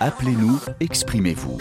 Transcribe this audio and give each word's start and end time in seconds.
Appelez-nous, 0.00 0.58
exprimez-vous. 0.80 1.58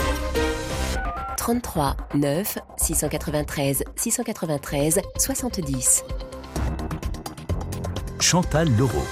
33 1.38 1.98
9 2.15 2.57
693 2.77 3.84
693 3.96 5.00
70. 5.18 6.04
Chantal 8.20 8.70
Leroux. 8.78 9.07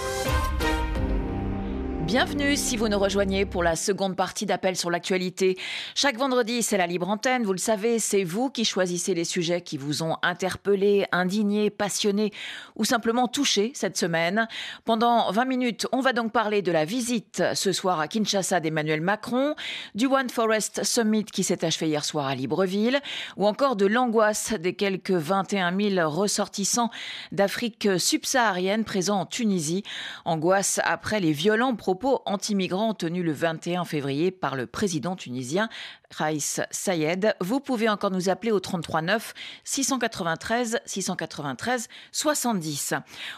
Bienvenue 2.10 2.56
si 2.56 2.76
vous 2.76 2.88
nous 2.88 2.98
rejoignez 2.98 3.46
pour 3.46 3.62
la 3.62 3.76
seconde 3.76 4.16
partie 4.16 4.48
d'Appel 4.48 4.76
sur 4.76 4.90
l'actualité. 4.90 5.60
Chaque 5.94 6.18
vendredi, 6.18 6.64
c'est 6.64 6.76
la 6.76 6.88
libre 6.88 7.08
antenne. 7.08 7.44
Vous 7.44 7.52
le 7.52 7.60
savez, 7.60 8.00
c'est 8.00 8.24
vous 8.24 8.50
qui 8.50 8.66
choisissez 8.66 9.14
les 9.14 9.26
sujets 9.26 9.62
qui 9.62 9.78
vous 9.78 10.02
ont 10.02 10.18
interpellé, 10.24 11.06
indigné, 11.12 11.70
passionné 11.70 12.32
ou 12.76 12.84
simplement 12.84 13.28
touché 13.28 13.74
cette 13.76 13.96
semaine. 13.96 14.48
Pendant 14.86 15.32
20 15.32 15.46
minutes, 15.46 15.88
on 15.92 16.00
va 16.00 16.14
donc 16.14 16.32
parler 16.32 16.64
de 16.64 16.72
la 16.72 16.84
visite 16.84 17.44
ce 17.54 17.72
soir 17.72 18.00
à 18.00 18.08
Kinshasa 18.08 18.60
d'Emmanuel 18.60 19.02
Macron, 19.02 19.54
du 19.94 20.08
One 20.08 20.32
Forest 20.32 20.84
Summit 20.84 21.26
qui 21.26 21.44
s'est 21.44 21.64
achevé 21.64 21.90
hier 21.90 22.04
soir 22.04 22.26
à 22.26 22.34
Libreville, 22.34 23.02
ou 23.38 23.46
encore 23.46 23.76
de 23.76 23.86
l'angoisse 23.86 24.54
des 24.54 24.74
quelques 24.74 25.12
21 25.12 25.78
000 25.80 26.10
ressortissants 26.10 26.90
d'Afrique 27.32 27.88
subsaharienne 28.00 28.84
présents 28.84 29.20
en 29.20 29.26
Tunisie. 29.28 29.84
Angoisse 30.26 30.80
après 30.84 31.20
les 31.20 31.34
violents 31.34 31.76
propos 31.76 31.99
anti-migrants 32.26 32.94
tenus 32.94 33.24
le 33.24 33.32
21 33.32 33.86
février 33.86 34.32
par 34.32 34.56
le 34.56 34.66
président 34.66 35.16
tunisien 35.16 35.70
Raïs 36.12 36.62
Sayed. 36.72 37.36
Vous 37.42 37.60
pouvez 37.60 37.90
encore 37.90 38.12
nous 38.12 38.30
appeler 38.30 38.52
au 38.52 38.60
33 38.60 39.02
9 39.02 39.34
693 39.64 40.80
693 40.86 41.88
70. 42.12 42.94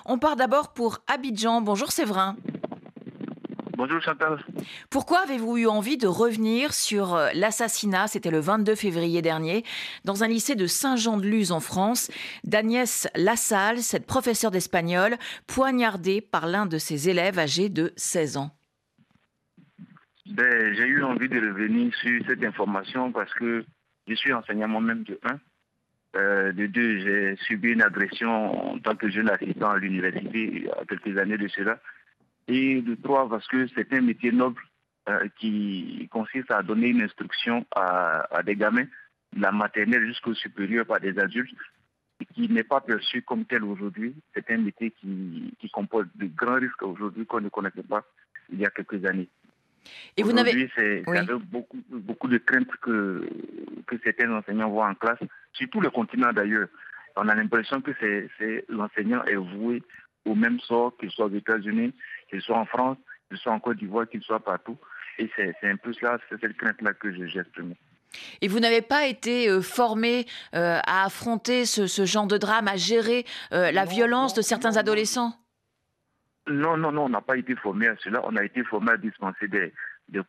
On 0.06 0.18
part 0.18 0.36
d'abord 0.36 0.74
pour 0.74 1.00
Abidjan. 1.08 1.62
Bonjour 1.62 1.92
Séverin. 1.92 2.36
Bonjour 3.84 4.00
Chantal. 4.00 4.38
Pourquoi 4.92 5.22
avez-vous 5.22 5.58
eu 5.58 5.66
envie 5.66 5.98
de 5.98 6.06
revenir 6.06 6.72
sur 6.72 7.16
euh, 7.16 7.30
l'assassinat, 7.34 8.06
c'était 8.06 8.30
le 8.30 8.40
22 8.40 8.76
février 8.76 9.24
dernier, 9.24 9.64
dans 10.06 10.24
un 10.24 10.28
lycée 10.28 10.54
de 10.54 10.68
Saint-Jean-de-Luz 10.68 11.52
en 11.52 11.62
France, 11.62 12.12
d'Agnès 12.44 13.08
Lassalle, 13.16 13.80
cette 13.80 14.06
professeure 14.06 14.52
d'espagnol, 14.52 15.16
poignardée 15.48 16.22
par 16.22 16.46
l'un 16.46 16.68
de 16.68 16.78
ses 16.78 17.10
élèves 17.10 17.40
âgé 17.40 17.70
de 17.70 17.92
16 17.96 18.38
ans 18.38 18.52
ben, 20.28 20.76
J'ai 20.76 20.86
eu 20.86 21.04
envie 21.04 21.28
de 21.28 21.40
revenir 21.40 21.92
sur 21.96 22.24
cette 22.28 22.44
information 22.44 23.12
parce 23.12 23.34
que 23.34 23.66
je 24.08 24.14
suis 24.14 24.32
enseignant 24.32 24.68
moi-même 24.68 25.02
de 25.06 25.20
1. 25.24 25.40
Euh, 26.18 26.52
de 26.52 26.68
deux, 26.68 27.00
j'ai 27.00 27.36
subi 27.48 27.70
une 27.70 27.82
agression 27.82 28.74
en 28.74 28.78
tant 28.78 28.96
que 28.96 29.10
jeune 29.10 29.32
assistant 29.32 29.72
à 29.72 29.80
l'université 29.80 30.52
il 30.54 30.64
y 30.66 30.70
a 30.70 30.86
quelques 30.88 31.18
années 31.18 31.40
de 31.40 31.48
cela. 31.48 31.80
Et 32.52 32.82
de 32.82 32.96
trois, 32.96 33.30
parce 33.30 33.48
que 33.48 33.66
c'est 33.68 33.94
un 33.94 34.02
métier 34.02 34.34
noble 34.34 34.62
euh, 35.08 35.30
qui 35.40 36.10
consiste 36.12 36.52
à 36.52 36.62
donner 36.62 36.90
une 36.90 37.02
instruction 37.02 37.66
à, 37.74 38.44
des 38.46 38.58
gamins, 38.58 38.88
de 39.32 39.42
la 39.42 39.54
maternelle 39.54 40.06
jusqu'au 40.06 40.34
supérieur 40.34 40.86
par 40.86 41.00
des 41.00 41.18
adultes, 41.18 41.56
et 42.20 42.26
qui 42.26 42.50
n'est 42.50 42.66
pas 42.66 42.82
perçu 42.82 43.22
comme 43.22 43.46
tel 43.46 43.64
aujourd'hui. 43.64 44.14
C'est 44.34 44.52
un 44.52 44.58
métier 44.58 44.92
qui, 44.92 45.56
comporte 45.72 46.08
de 46.16 46.26
grands 46.26 46.60
risques 46.60 46.84
aujourd'hui 46.84 47.26
qu'on 47.26 47.40
ne 47.40 47.48
connaissait 47.48 47.84
pas 47.84 48.04
il 48.52 48.60
y 48.60 48.66
a 48.66 48.70
quelques 48.70 49.06
années. 49.06 49.30
Et 50.18 50.24
vous 50.24 50.34
n'avez 50.34 50.70
c'est 50.76 51.04
beaucoup, 51.50 51.80
beaucoup 51.90 52.28
de 52.28 52.38
craintes 52.38 52.76
que, 52.82 53.30
que 53.88 53.96
certains 54.04 54.30
enseignants 54.30 54.70
voient 54.70 54.90
en 54.90 54.96
classe, 54.96 55.20
sur 55.54 55.70
tout 55.70 55.80
le 55.80 55.90
continent 55.90 56.34
d'ailleurs. 56.34 56.68
On 57.16 57.30
a 57.30 57.34
l'impression 57.36 57.80
que 57.80 57.92
c'est 58.02 58.66
l'enseignant 58.68 59.24
est 59.24 59.36
voué 59.36 59.82
au 60.26 60.36
même 60.36 60.60
sort, 60.60 60.96
qu'il 60.98 61.12
soit 61.12 61.26
aux 61.26 61.36
États-Unis, 61.36 61.94
qu'il 62.30 62.42
soit 62.42 62.58
en 62.58 62.66
France, 62.66 62.98
qu'il 63.28 63.38
soit 63.38 63.52
en 63.52 63.60
Côte 63.60 63.78
d'Ivoire, 63.78 64.08
qu'il 64.08 64.22
soit 64.22 64.40
partout. 64.40 64.78
Et 65.18 65.30
c'est 65.36 65.56
un 65.64 65.78
peu 65.78 65.94
cela, 65.94 66.18
c'est 66.30 66.40
cette 66.40 66.58
crainte-là 66.58 66.94
que 66.94 67.12
j'ai 67.14 67.40
exprimée. 67.40 67.78
Et 68.42 68.48
vous 68.48 68.60
n'avez 68.60 68.82
pas 68.82 69.08
été 69.08 69.50
euh, 69.50 69.62
formé 69.62 70.26
euh, 70.56 70.80
à 70.86 71.06
affronter 71.06 71.66
ce, 71.66 72.06
genre 72.06 72.28
de 72.28 72.38
drame, 72.38 72.68
à 72.68 72.76
gérer 72.76 73.26
euh, 73.54 73.72
la 73.72 73.86
violence 73.86 74.34
de 74.34 74.42
certains 74.42 74.78
adolescents? 74.78 75.34
Non, 76.48 76.76
non, 76.76 76.92
non, 76.92 77.06
on 77.06 77.10
n'a 77.10 77.22
pas 77.22 77.38
été 77.38 77.56
formé 77.56 77.88
à 77.88 77.96
cela. 78.04 78.22
On 78.26 78.36
a 78.36 78.44
été 78.44 78.64
formé 78.64 78.92
à 78.92 78.98
dispenser 78.98 79.48
des, 79.48 79.72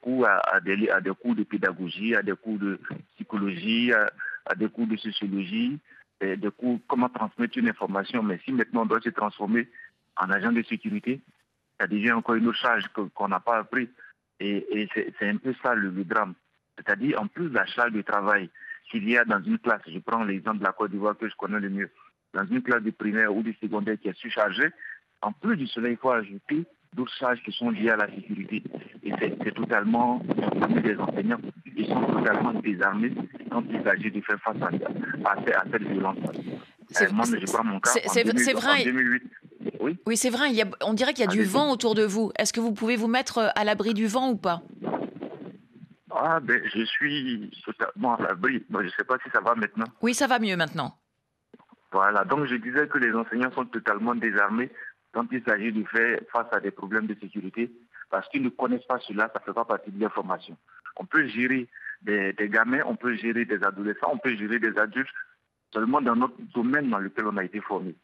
cours, 0.00 0.26
à, 0.26 0.60
des, 0.60 0.88
à, 0.90 1.00
des, 1.00 1.10
cours 1.10 1.34
de 1.34 1.42
pédagogie, 1.42 2.14
à 2.14 2.22
des 2.22 2.36
cours 2.36 2.58
de 2.58 2.78
psychologie, 3.14 3.92
à, 3.92 4.54
des 4.54 4.68
cours 4.68 4.86
de 4.86 4.96
sociologie, 4.96 5.78
des 6.22 6.50
cours 6.50 6.78
comment 6.88 7.08
transmettre 7.08 7.58
une 7.58 7.68
information. 7.68 8.22
Mais 8.22 8.38
si 8.44 8.52
maintenant 8.52 8.82
on 8.82 8.86
doit 8.86 9.00
se 9.00 9.10
transformer 9.10 9.68
en 10.16 10.30
agent 10.30 10.52
de 10.52 10.62
sécurité, 10.62 11.20
ça 11.80 11.86
devient 11.86 12.12
encore 12.12 12.36
une 12.36 12.46
autre 12.46 12.58
charge 12.58 12.84
qu'on 13.14 13.28
n'a 13.28 13.40
pas 13.40 13.58
appris. 13.58 13.88
Et, 14.40 14.88
c'est 14.94 15.28
un 15.28 15.36
peu 15.36 15.54
ça 15.62 15.74
le, 15.74 15.90
drame. 16.04 16.34
C'est-à-dire, 16.76 17.20
en 17.20 17.26
plus 17.26 17.48
de 17.48 17.54
la 17.54 17.66
charge 17.66 17.92
de 17.92 18.02
travail 18.02 18.50
qu'il 18.90 19.08
y 19.08 19.16
a 19.16 19.24
dans 19.24 19.42
une 19.42 19.58
classe, 19.58 19.82
je 19.86 19.98
prends 19.98 20.24
l'exemple 20.24 20.58
de 20.58 20.64
la 20.64 20.72
Côte 20.72 20.90
d'Ivoire 20.90 21.16
que 21.16 21.28
je 21.28 21.36
connais 21.36 21.60
le 21.60 21.70
mieux, 21.70 21.90
dans 22.34 22.44
une 22.46 22.62
classe 22.62 22.82
de 22.82 22.90
primaire 22.90 23.34
ou 23.34 23.42
de 23.42 23.52
secondaire 23.60 23.98
qui 24.00 24.08
est 24.08 24.16
surchargée, 24.16 24.70
en 25.20 25.32
plus 25.32 25.56
du 25.56 25.66
cela, 25.68 25.88
il 25.88 25.96
faut 25.96 26.10
ajouter 26.10 26.64
d'autres 26.94 27.14
charges 27.14 27.42
qui 27.42 27.52
sont 27.52 27.70
liées 27.70 27.90
à 27.90 27.96
la 27.96 28.06
sécurité. 28.06 28.62
Et 29.02 29.12
c'est 29.18 29.54
totalement, 29.54 30.20
des 30.82 30.96
enseignants, 30.96 31.40
ils 31.76 31.86
sont 31.86 32.00
totalement 32.00 32.52
désarmés 32.54 33.12
quand 33.50 33.64
il 33.70 33.82
s'agit 33.82 34.10
de 34.10 34.20
faire 34.20 34.38
face 34.40 34.56
à, 34.62 35.30
à, 35.30 35.64
cette 35.70 35.82
violence. 35.82 36.18
C'est 36.90 37.06
vrai. 38.52 38.84
2008, 38.84 39.22
oui, 39.80 39.98
oui 40.06 40.16
c'est 40.16 40.30
vrai. 40.30 40.48
on 40.82 40.94
dirait 40.94 41.14
qu'il 41.14 41.24
y 41.24 41.28
a 41.28 41.30
du 41.30 41.44
vent 41.44 41.70
autour 41.70 41.94
de 41.94 42.04
vous. 42.04 42.32
Est-ce 42.38 42.52
que 42.52 42.60
vous 42.60 42.72
pouvez 42.72 42.96
vous 42.96 43.08
mettre 43.08 43.38
euh, 43.38 43.48
à 43.54 43.64
l'abri 43.64 43.94
du 43.94 44.06
vent 44.06 44.30
ou 44.30 44.36
pas? 44.36 44.62
Ah, 46.14 46.40
ben, 46.40 46.60
je 46.74 46.84
suis 46.84 47.50
totalement 47.64 48.16
à 48.16 48.22
l'abri. 48.22 48.64
je 48.70 48.76
ne 48.76 48.88
sais 48.90 49.04
pas 49.04 49.16
si 49.24 49.30
ça 49.30 49.40
va 49.40 49.54
maintenant. 49.54 49.86
Oui, 50.02 50.14
ça 50.14 50.26
va 50.26 50.38
mieux 50.38 50.56
maintenant. 50.56 50.98
Voilà, 51.90 52.24
donc 52.24 52.46
je 52.46 52.54
disais 52.56 52.86
que 52.88 52.98
les 52.98 53.12
enseignants 53.12 53.52
sont 53.52 53.66
totalement 53.66 54.14
désarmés 54.14 54.70
quand 55.12 55.26
il 55.30 55.42
s'agit 55.44 55.72
de 55.72 55.84
faire 55.84 56.20
face 56.32 56.48
à 56.52 56.60
des 56.60 56.70
problèmes 56.70 57.06
de 57.06 57.14
sécurité, 57.14 57.70
parce 58.10 58.28
qu'ils 58.28 58.42
ne 58.42 58.48
connaissent 58.48 58.86
pas 58.86 58.98
cela, 59.00 59.30
ça 59.32 59.40
ne 59.40 59.44
fait 59.44 59.52
pas 59.52 59.64
partie 59.64 59.90
de 59.90 60.00
l'information. 60.00 60.56
On 60.96 61.06
peut 61.06 61.26
gérer 61.26 61.68
des, 62.02 62.32
des, 62.32 62.48
gamins, 62.48 62.82
on 62.86 62.96
peut 62.96 63.14
gérer 63.14 63.44
des 63.44 63.62
adolescents, 63.62 64.10
on 64.12 64.18
peut 64.18 64.34
gérer 64.36 64.58
des 64.58 64.76
adultes, 64.78 65.08
seulement 65.72 66.00
dans 66.00 66.16
notre 66.16 66.40
domaine 66.54 66.90
dans 66.90 66.98
lequel 66.98 67.26
on 67.26 67.36
a 67.36 67.44
été 67.44 67.60
formé. 67.60 67.94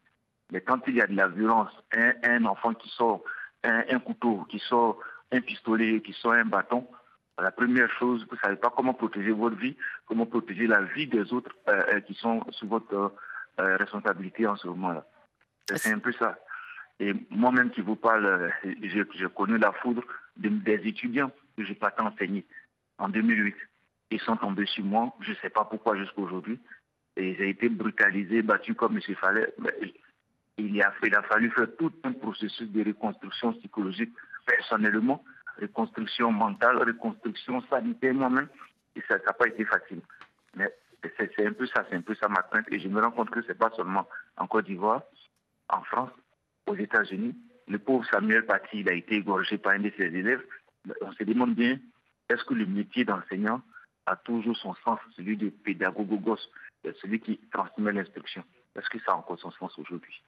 Mais 0.51 0.61
quand 0.61 0.79
il 0.87 0.95
y 0.95 1.01
a 1.01 1.07
de 1.07 1.15
la 1.15 1.27
violence, 1.27 1.71
un, 1.91 2.45
enfant 2.45 2.73
qui 2.73 2.89
sort 2.89 3.23
un, 3.63 3.99
couteau, 3.99 4.45
qui 4.49 4.59
sort 4.59 4.99
un 5.31 5.41
pistolet, 5.41 6.01
qui 6.01 6.13
sort 6.13 6.33
un 6.33 6.45
bâton, 6.45 6.87
la 7.39 7.51
première 7.51 7.89
chose, 7.91 8.25
vous 8.29 8.35
ne 8.35 8.39
savez 8.39 8.55
pas 8.55 8.73
comment 8.75 8.93
protéger 8.93 9.31
votre 9.31 9.55
vie, 9.55 9.77
comment 10.07 10.25
protéger 10.25 10.67
la 10.67 10.81
vie 10.81 11.07
des 11.07 11.31
autres 11.31 11.51
euh, 11.69 11.83
euh, 11.93 11.99
qui 12.01 12.13
sont 12.15 12.43
sous 12.51 12.67
votre 12.67 13.13
euh, 13.59 13.77
responsabilité 13.77 14.45
en 14.47 14.57
ce 14.57 14.67
moment-là. 14.67 15.05
C'est 15.75 15.93
un 15.93 15.99
peu 15.99 16.11
ça. 16.13 16.37
Et 16.99 17.13
moi-même 17.29 17.71
qui 17.71 17.81
vous 17.81 17.95
parle, 17.95 18.51
j'ai 18.81 19.05
connu 19.35 19.57
la 19.57 19.71
foudre 19.71 20.03
des 20.35 20.87
étudiants 20.87 21.31
que 21.57 21.63
je 21.63 21.73
pas 21.73 21.93
enseigner 21.99 22.45
en 22.97 23.09
2008. 23.09 23.55
Ils 24.11 24.19
sont 24.21 24.35
tombés 24.35 24.65
sur 24.65 24.83
moi, 24.83 25.13
je 25.21 25.31
ne 25.31 25.35
sais 25.35 25.49
pas 25.49 25.65
pourquoi 25.65 25.95
jusqu'à 25.95 26.21
aujourd'hui. 26.21 26.59
Et 27.15 27.35
j'ai 27.35 27.49
été 27.49 27.69
brutalisé, 27.69 28.41
battu 28.41 28.75
comme 28.75 28.99
il 29.07 29.15
fallait 29.15 29.53
il, 30.57 30.75
il 30.75 30.81
a 31.15 31.21
fallu 31.23 31.49
faire 31.51 31.67
tout 31.77 31.91
un 32.03 32.11
processus 32.11 32.69
de 32.69 32.83
reconstruction 32.83 33.53
psychologique 33.53 34.13
personnellement, 34.45 35.23
reconstruction 35.61 36.31
mentale, 36.31 36.77
reconstruction 36.77 37.61
sanitaire 37.69 38.13
moi-même. 38.13 38.47
Et 38.95 39.01
ça 39.07 39.17
n'a 39.17 39.33
pas 39.33 39.47
été 39.47 39.63
facile. 39.65 40.01
Mais 40.55 40.73
c'est 41.17 41.45
un 41.45 41.53
peu 41.53 41.65
ça, 41.67 41.85
c'est 41.89 41.95
un 41.95 42.01
peu 42.01 42.15
ça 42.15 42.27
ma 42.27 42.41
crainte. 42.41 42.65
Et 42.71 42.79
je 42.79 42.87
me 42.87 43.01
rends 43.01 43.11
compte 43.11 43.29
que 43.29 43.41
ce 43.41 43.49
n'est 43.49 43.53
pas 43.53 43.71
seulement 43.75 44.07
en 44.37 44.47
Côte 44.47 44.65
d'Ivoire, 44.65 45.03
en 45.69 45.81
France, 45.83 46.09
aux 46.69 46.75
États-Unis. 46.75 47.35
Le 47.67 47.79
pauvre 47.79 48.05
Samuel 48.09 48.45
Paty, 48.45 48.85
a 48.87 48.93
été 48.93 49.15
égorgé 49.15 49.57
par 49.57 49.73
un 49.73 49.79
de 49.79 49.91
ses 49.97 50.05
élèves. 50.05 50.43
On 51.01 51.11
se 51.11 51.23
demande 51.23 51.55
bien, 51.55 51.77
est-ce 52.29 52.43
que 52.45 52.53
le 52.53 52.65
métier 52.65 53.05
d'enseignant 53.05 53.61
a 54.05 54.15
toujours 54.15 54.57
son 54.57 54.73
sens, 54.75 54.99
celui 55.15 55.37
de 55.37 55.49
pédagogue 55.49 56.11
celui 57.01 57.19
qui 57.19 57.39
transmet 57.51 57.91
l'instruction? 57.91 58.43
Est-ce 58.75 58.89
que 58.89 58.99
ça 58.99 59.11
a 59.11 59.15
encore 59.15 59.39
son 59.39 59.51
sens 59.51 59.77
aujourd'hui? 59.77 60.23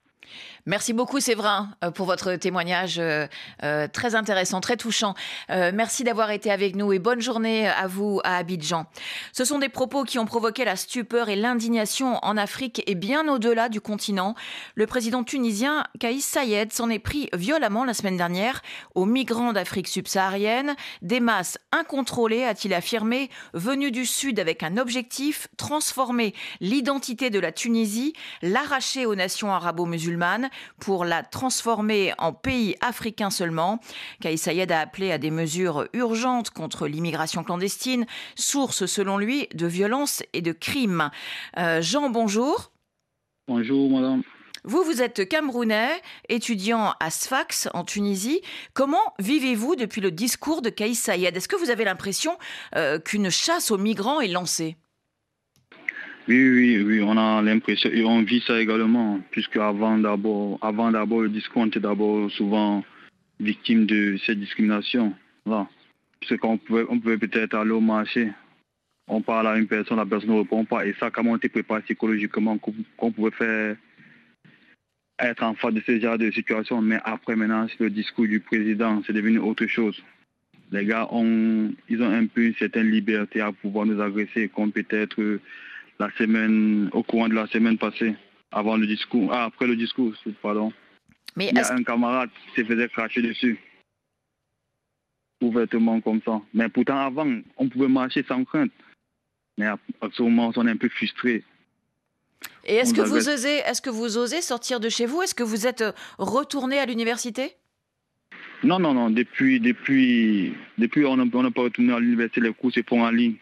Merci 0.67 0.93
beaucoup 0.93 1.19
Séverin 1.19 1.71
euh, 1.83 1.89
pour 1.89 2.05
votre 2.05 2.35
témoignage 2.35 2.99
euh, 2.99 3.25
euh, 3.63 3.87
très 3.87 4.13
intéressant, 4.13 4.61
très 4.61 4.77
touchant. 4.77 5.15
merci 5.49 6.03
d'avoir 6.03 6.31
été 6.31 6.51
avec 6.51 6.75
nous 6.75 6.93
et 6.93 6.99
bonne 6.99 7.19
journée 7.19 7.67
à 7.67 7.87
vous 7.87 8.21
à 8.23 8.37
Abidjan. 8.37 8.85
Ce 9.33 9.43
sont 9.43 9.59
des 9.59 9.69
propos 9.69 10.03
qui 10.03 10.19
ont 10.19 10.25
provoqué 10.25 10.63
la 10.63 10.75
stupeur 10.75 11.29
et 11.29 11.35
l'indignation 11.35 12.19
en 12.23 12.37
Afrique 12.37 12.83
et 12.85 12.95
bien 12.95 13.27
au-delà 13.27 13.69
du 13.69 13.81
continent. 13.81 14.35
Le 14.75 14.85
président 14.85 15.23
tunisien 15.23 15.85
Kaïs 15.99 16.25
Sayed 16.25 16.71
s'en 16.71 16.89
est 16.89 16.99
pris 16.99 17.29
violemment 17.33 17.83
la 17.83 17.93
semaine 17.93 18.17
dernière 18.17 18.61
aux 18.95 19.05
migrants 19.05 19.53
d'Afrique 19.53 19.87
subsaharienne, 19.87 20.75
des 21.01 21.19
masses 21.19 21.57
incontrôlées, 21.71 22.43
a-t-il 22.43 22.73
affirmé, 22.73 23.29
venues 23.53 23.91
du 23.91 24.05
sud 24.05 24.39
avec 24.39 24.63
un 24.63 24.77
objectif, 24.77 25.47
transformer 25.57 26.33
l'identité 26.59 27.29
de 27.29 27.39
la 27.39 27.51
Tunisie, 27.51 28.13
l'arracher 28.41 29.05
aux 29.05 29.15
nations 29.15 29.51
arabo-musulmanes 29.51 30.10
musulmane 30.11 30.49
pour 30.79 31.05
la 31.05 31.23
transformer 31.23 32.13
en 32.17 32.33
pays 32.33 32.75
africain 32.81 33.29
seulement. 33.29 33.79
Kais 34.19 34.37
Sayed 34.37 34.71
a 34.71 34.81
appelé 34.81 35.11
à 35.11 35.17
des 35.17 35.31
mesures 35.31 35.87
urgentes 35.93 36.49
contre 36.49 36.87
l'immigration 36.87 37.43
clandestine, 37.43 38.05
source 38.35 38.85
selon 38.85 39.17
lui 39.17 39.47
de 39.53 39.67
violence 39.67 40.23
et 40.33 40.41
de 40.41 40.51
crimes. 40.51 41.09
Euh, 41.57 41.81
Jean, 41.81 42.09
bonjour. 42.09 42.71
Bonjour 43.47 43.89
madame. 43.89 44.23
Vous, 44.63 44.83
vous 44.83 45.01
êtes 45.01 45.27
camerounais, 45.27 45.99
étudiant 46.29 46.93
à 46.99 47.09
Sfax 47.09 47.67
en 47.73 47.83
Tunisie. 47.83 48.41
Comment 48.73 49.15
vivez-vous 49.17 49.75
depuis 49.75 50.01
le 50.01 50.11
discours 50.11 50.61
de 50.61 50.69
Kais 50.69 50.93
Sayed? 50.93 51.35
Est-ce 51.35 51.47
que 51.47 51.55
vous 51.55 51.71
avez 51.71 51.83
l'impression 51.83 52.37
euh, 52.75 52.99
qu'une 52.99 53.31
chasse 53.31 53.71
aux 53.71 53.79
migrants 53.79 54.21
est 54.21 54.27
lancée? 54.27 54.77
Oui, 56.27 56.49
oui, 56.49 56.83
oui, 56.83 57.01
on 57.01 57.17
a 57.17 57.41
l'impression 57.41 57.89
et 57.91 58.03
on 58.03 58.21
vit 58.21 58.41
ça 58.41 58.61
également, 58.61 59.19
puisque 59.31 59.57
avant 59.57 59.97
d'abord, 59.97 60.59
avant 60.61 60.91
d'abord 60.91 61.21
le 61.21 61.29
discours, 61.29 61.63
on 61.63 61.67
était 61.67 61.79
d'abord 61.79 62.29
souvent 62.31 62.83
victime 63.39 63.85
de 63.85 64.17
cette 64.25 64.39
discrimination. 64.39 65.13
Là. 65.45 65.67
Parce 66.19 66.39
qu'on 66.39 66.57
pouvait, 66.57 66.85
on 66.89 66.99
pouvait 66.99 67.17
peut-être 67.17 67.55
aller 67.55 67.71
au 67.71 67.79
marché, 67.81 68.29
on 69.07 69.21
parle 69.21 69.47
à 69.47 69.57
une 69.57 69.67
personne, 69.67 69.97
la 69.97 70.05
personne 70.05 70.29
ne 70.29 70.39
répond 70.39 70.63
pas, 70.63 70.85
et 70.85 70.93
ça, 70.99 71.09
comment 71.09 71.31
on 71.31 71.37
était 71.37 71.49
préparé 71.49 71.81
psychologiquement, 71.81 72.57
qu'on 72.97 73.11
pouvait 73.11 73.31
faire 73.31 73.75
être 75.19 75.43
en 75.43 75.53
face 75.55 75.73
de 75.73 75.81
ce 75.85 75.99
genre 75.99 76.17
de 76.17 76.31
situation. 76.31 76.81
Mais 76.81 76.99
après, 77.03 77.35
maintenant, 77.35 77.67
le 77.79 77.89
discours 77.89 78.27
du 78.27 78.39
président, 78.39 79.01
c'est 79.05 79.13
devenu 79.13 79.39
autre 79.39 79.65
chose. 79.67 80.01
Les 80.71 80.85
gars, 80.85 81.07
ont, 81.11 81.73
ils 81.89 82.01
ont 82.01 82.09
un 82.09 82.25
peu 82.27 82.45
une 82.45 82.55
certaine 82.55 82.89
liberté 82.89 83.41
à 83.41 83.51
pouvoir 83.51 83.85
nous 83.85 84.01
agresser, 84.01 84.49
comme 84.49 84.71
peut-être 84.71 85.39
la 86.01 86.09
semaine, 86.17 86.89
au 86.93 87.03
courant 87.03 87.29
de 87.29 87.35
la 87.35 87.47
semaine 87.47 87.77
passée, 87.77 88.15
avant 88.51 88.75
le 88.75 88.87
discours, 88.87 89.29
ah, 89.31 89.45
après 89.45 89.67
le 89.67 89.75
discours, 89.75 90.13
pardon. 90.41 90.73
Mais 91.35 91.49
Il 91.49 91.57
y 91.57 91.59
a 91.59 91.73
un 91.73 91.83
camarade 91.83 92.29
qui 92.35 92.61
se 92.61 92.65
faisait 92.65 92.89
cracher 92.89 93.21
dessus. 93.21 93.59
Ouvertement 95.41 96.01
comme 96.01 96.21
ça. 96.25 96.41
Mais 96.53 96.69
pourtant, 96.69 96.97
avant, 96.97 97.31
on 97.57 97.69
pouvait 97.69 97.87
marcher 97.87 98.23
sans 98.27 98.43
crainte. 98.43 98.71
Mais 99.57 99.67
à 99.67 99.77
ce 100.11 100.23
moment, 100.23 100.51
on 100.55 100.67
est 100.67 100.71
un 100.71 100.77
peu 100.77 100.89
frustré. 100.89 101.43
Et 102.65 102.75
est-ce 102.75 102.93
que, 102.93 103.01
vous 103.01 103.29
osez, 103.29 103.57
est 103.57 103.81
que 103.81 103.89
vous 103.89 104.17
osez 104.17 104.41
sortir 104.41 104.79
de 104.79 104.89
chez 104.89 105.05
vous? 105.05 105.21
Est-ce 105.21 105.35
que 105.35 105.43
vous 105.43 105.67
êtes 105.67 105.81
euh, 105.81 105.91
retourné 106.17 106.79
à 106.79 106.85
l'université? 106.85 107.53
Non, 108.63 108.79
non, 108.79 108.93
non. 108.93 109.09
Depuis, 109.11 109.59
depuis, 109.59 110.53
depuis 110.77 111.05
on 111.05 111.17
n'a 111.17 111.51
pas 111.51 111.61
retourné 111.61 111.93
à 111.93 111.99
l'université. 111.99 112.41
Les 112.41 112.53
cours 112.53 112.71
se 112.71 112.81
font 112.87 113.03
en 113.03 113.11
ligne. 113.11 113.35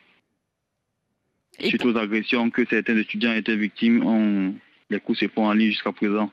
Suite 1.62 1.86
aux 1.86 1.98
agressions 1.98 2.50
que 2.50 2.66
certains 2.66 2.98
étudiants 2.98 3.34
étaient 3.34 3.56
victimes, 3.56 4.06
on, 4.06 4.54
les 4.90 5.00
coups 5.00 5.20
se 5.20 5.28
font 5.28 5.46
en 5.46 5.54
ligne 5.54 5.72
jusqu'à 5.72 5.92
présent. 5.92 6.32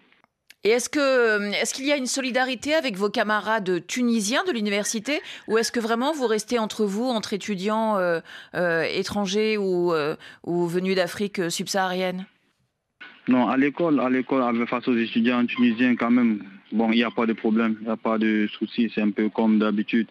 Et 0.64 0.70
est-ce 0.70 0.88
que 0.88 1.52
est-ce 1.52 1.73
qu'il 1.73 1.87
y 1.87 1.93
a 1.93 1.96
une 1.96 2.06
solidarité 2.06 2.75
avec 2.75 2.96
vos 2.96 3.08
camarades 3.08 3.87
tunisiens 3.87 4.43
de 4.44 4.52
l'université 4.52 5.20
ou 5.46 5.58
est-ce 5.58 5.70
que 5.70 5.78
vraiment 5.78 6.12
vous 6.12 6.26
restez 6.26 6.58
entre 6.58 6.84
vous, 6.84 7.05
entre 7.05 7.34
étudiants 7.34 7.99
euh, 7.99 8.19
euh, 8.56 8.82
étrangers 8.82 9.58
ou, 9.58 9.93
euh, 9.93 10.17
ou 10.43 10.67
venus 10.67 10.96
d'Afrique 10.96 11.50
subsaharienne? 11.50 12.26
Non, 13.28 13.49
à 13.49 13.56
l'école, 13.56 14.00
à 14.00 14.11
l'école, 14.11 14.67
face 14.67 14.88
aux 14.88 14.96
étudiants 14.96 15.46
tunisiens 15.46 15.94
quand 15.94 16.11
même, 16.11 16.43
bon, 16.73 16.90
il 16.90 16.96
n'y 16.96 17.05
a 17.05 17.12
pas 17.12 17.26
de 17.26 17.32
problème, 17.32 17.76
il 17.81 17.87
n'y 17.87 17.93
a 17.93 17.96
pas 17.96 18.19
de 18.19 18.49
souci, 18.58 18.90
c'est 18.93 19.02
un 19.02 19.11
peu 19.11 19.28
comme 19.28 19.61
d'habitude. 19.61 20.08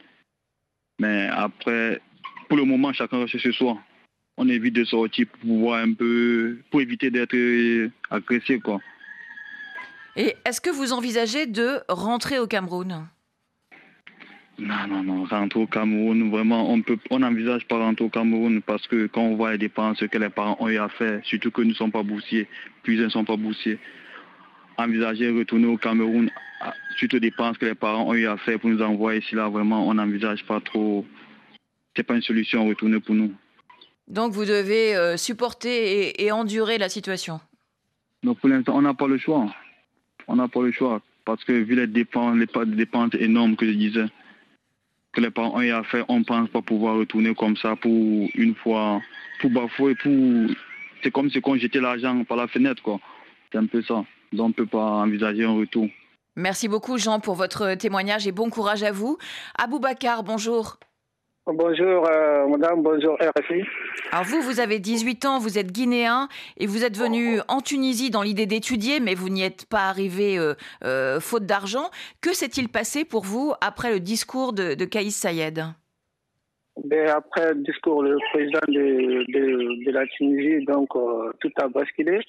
Mais 0.99 1.27
après, 1.27 2.01
pour 2.47 2.57
le 2.57 2.63
moment, 2.63 2.93
chacun 2.93 3.19
reste 3.19 3.37
chez 3.37 3.51
soi 3.51 3.77
on 4.37 4.49
évite 4.49 4.75
de 4.75 4.83
sortir 4.83 5.27
pour 5.27 5.39
pouvoir 5.39 5.81
un 5.81 5.93
peu, 5.93 6.57
pour 6.71 6.81
éviter 6.81 7.09
d'être 7.09 7.35
agressé, 8.09 8.59
quoi. 8.59 8.79
Et 10.15 10.35
est-ce 10.45 10.61
que 10.61 10.69
vous 10.69 10.93
envisagez 10.93 11.45
de 11.45 11.79
rentrer 11.89 12.39
au 12.39 12.47
Cameroun? 12.47 13.07
Non, 14.57 14.87
non, 14.87 15.03
non, 15.03 15.25
rentrer 15.25 15.59
au 15.59 15.67
Cameroun, 15.67 16.29
vraiment, 16.29 16.71
on 16.71 16.81
peut, 16.81 16.97
on 17.09 17.19
n'envisage 17.19 17.65
pas 17.67 17.77
rentrer 17.77 18.05
au 18.05 18.09
Cameroun 18.09 18.61
parce 18.61 18.87
que 18.87 19.07
quand 19.07 19.23
on 19.23 19.35
voit 19.35 19.51
les 19.51 19.57
dépenses 19.57 19.99
que 19.99 20.17
les 20.17 20.29
parents 20.29 20.55
ont 20.61 20.69
eu 20.69 20.77
à 20.77 20.87
faire, 20.87 21.19
surtout 21.25 21.51
que 21.51 21.61
nous 21.61 21.69
ne 21.69 21.73
sommes 21.73 21.91
pas 21.91 22.03
boursiers, 22.03 22.47
puis 22.83 22.95
ils 22.95 23.01
ne 23.01 23.09
sont 23.09 23.25
pas 23.25 23.35
boursiers, 23.35 23.77
envisager 24.77 25.29
retourner 25.29 25.67
au 25.67 25.77
Cameroun, 25.77 26.31
ah, 26.61 26.73
suite 26.95 27.13
aux 27.13 27.19
dépenses 27.19 27.57
que 27.57 27.65
les 27.65 27.75
parents 27.75 28.07
ont 28.07 28.13
eu 28.13 28.27
à 28.27 28.37
faire 28.37 28.57
pour 28.57 28.69
nous 28.69 28.81
envoyer 28.81 29.19
ici, 29.19 29.35
là, 29.35 29.49
vraiment, 29.49 29.85
on 29.89 29.95
n'envisage 29.95 30.45
pas 30.45 30.61
trop. 30.61 31.05
C'est 31.93 32.03
pas 32.03 32.15
une 32.15 32.21
solution 32.21 32.65
retourner 32.65 33.01
pour 33.01 33.15
nous. 33.15 33.33
Donc 34.07 34.33
vous 34.33 34.45
devez 34.45 34.95
euh, 34.95 35.17
supporter 35.17 36.23
et, 36.23 36.31
endurer 36.31 36.77
la 36.77 36.89
situation. 36.89 37.39
Donc 38.23 38.39
pour 38.39 38.49
l'instant, 38.49 38.75
on 38.75 38.81
n'a 38.81 38.93
pas 38.93 39.07
le 39.07 39.17
choix. 39.17 39.47
On 40.27 40.35
n'a 40.35 40.47
pas 40.47 40.61
le 40.61 40.71
choix. 40.71 41.01
Parce 41.25 41.43
que 41.43 41.51
vu 41.51 41.75
les 41.75 41.87
dépenses, 41.87 42.37
les 42.37 42.47
dépenses 42.75 43.13
énormes 43.19 43.55
que 43.55 43.65
je 43.65 43.71
disais, 43.71 44.05
que 45.11 45.21
les 45.21 45.31
parents 45.31 45.55
ont 45.55 45.61
eu 45.61 45.71
à 45.71 45.83
faire, 45.83 46.05
on 46.07 46.19
ne 46.19 46.23
pense 46.23 46.49
pas 46.49 46.61
pouvoir 46.61 46.97
retourner 46.97 47.33
comme 47.33 47.57
ça 47.57 47.75
pour 47.75 48.29
une 48.35 48.55
fois, 48.55 49.01
pour 49.41 49.49
bafouer, 49.49 49.95
pour... 49.95 50.11
C'est 51.01 51.11
comme 51.11 51.29
si 51.29 51.39
on 51.43 51.55
jetait 51.55 51.81
l'argent 51.81 52.23
par 52.25 52.37
la 52.37 52.47
fenêtre, 52.47 52.81
quoi. 52.81 52.99
C'est 53.51 53.57
un 53.57 53.65
peu 53.65 53.81
ça. 53.81 54.05
Donc 54.33 54.45
on 54.45 54.49
ne 54.49 54.53
peut 54.53 54.65
pas 54.65 55.03
envisager 55.03 55.45
un 55.45 55.53
retour. 55.53 55.87
Merci 56.35 56.67
beaucoup 56.67 56.97
Jean 56.97 57.19
pour 57.19 57.35
votre 57.35 57.75
témoignage 57.75 58.27
et 58.27 58.31
bon 58.31 58.49
courage 58.49 58.83
à 58.83 58.91
vous. 58.91 59.17
Aboubacar, 59.57 60.23
bonjour. 60.23 60.77
Bonjour 61.47 62.09
euh, 62.09 62.47
madame, 62.47 62.81
bonjour 62.81 63.15
RFI. 63.21 63.61
Alors 64.11 64.25
vous, 64.25 64.41
vous 64.41 64.59
avez 64.59 64.79
18 64.79 65.25
ans, 65.25 65.37
vous 65.37 65.59
êtes 65.59 65.71
guinéen 65.71 66.27
et 66.57 66.65
vous 66.65 66.83
êtes 66.83 66.97
venu 66.97 67.39
en 67.47 67.61
Tunisie 67.61 68.09
dans 68.09 68.23
l'idée 68.23 68.47
d'étudier, 68.47 68.99
mais 68.99 69.13
vous 69.13 69.29
n'y 69.29 69.43
êtes 69.43 69.67
pas 69.69 69.87
arrivé 69.87 70.39
euh, 70.39 70.55
euh, 70.83 71.19
faute 71.19 71.45
d'argent. 71.45 71.91
Que 72.19 72.33
s'est-il 72.33 72.67
passé 72.67 73.05
pour 73.05 73.25
vous 73.25 73.53
après 73.61 73.91
le 73.91 73.99
discours 73.99 74.53
de, 74.53 74.73
de 74.73 74.85
Kaïs 74.85 75.15
Sayed 75.15 75.61
ben, 76.83 77.09
Après 77.09 77.53
le 77.53 77.61
discours 77.61 78.03
du 78.03 78.15
président 78.33 78.59
de, 78.67 79.85
de, 79.85 79.91
la 79.91 80.07
Tunisie, 80.07 80.65
donc 80.65 80.89
tout 81.39 81.51
a 81.57 81.67
basculé. 81.67 82.21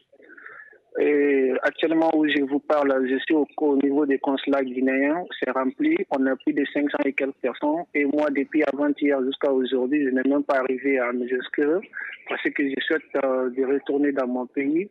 Et 0.99 1.53
actuellement 1.63 2.11
où 2.15 2.27
je 2.27 2.43
vous 2.43 2.59
parle, 2.61 3.07
je 3.07 3.17
suis 3.19 3.35
au, 3.35 3.77
niveau 3.77 4.07
des 4.07 4.19
consulats 4.19 4.65
guinéens, 4.65 5.25
c'est 5.39 5.51
rempli, 5.51 5.97
on 6.11 6.27
a 6.27 6.37
plus 6.37 6.55
de 6.55 6.65
500 6.73 6.89
et 7.05 7.13
quelques 7.13 7.35
personnes. 7.43 7.85
Et 7.95 8.07
moi, 8.07 8.31
depuis 8.31 8.63
avant-hier 8.73 9.23
jusqu'à 9.25 9.53
aujourd'hui, 9.53 10.05
je 10.05 10.11
n'ai 10.11 10.23
même 10.27 10.45
pas 10.45 10.61
arrivé 10.61 10.99
à 10.99 11.13
mes 11.13 11.31
inscrire 11.33 11.81
parce 12.29 12.43
que 12.43 12.63
je 12.69 12.75
souhaite 12.81 13.03
euh, 13.25 13.51
de 13.51 13.65
retourner 13.65 14.13
dans 14.13 14.27
mon 14.27 14.47
pays. 14.47 14.89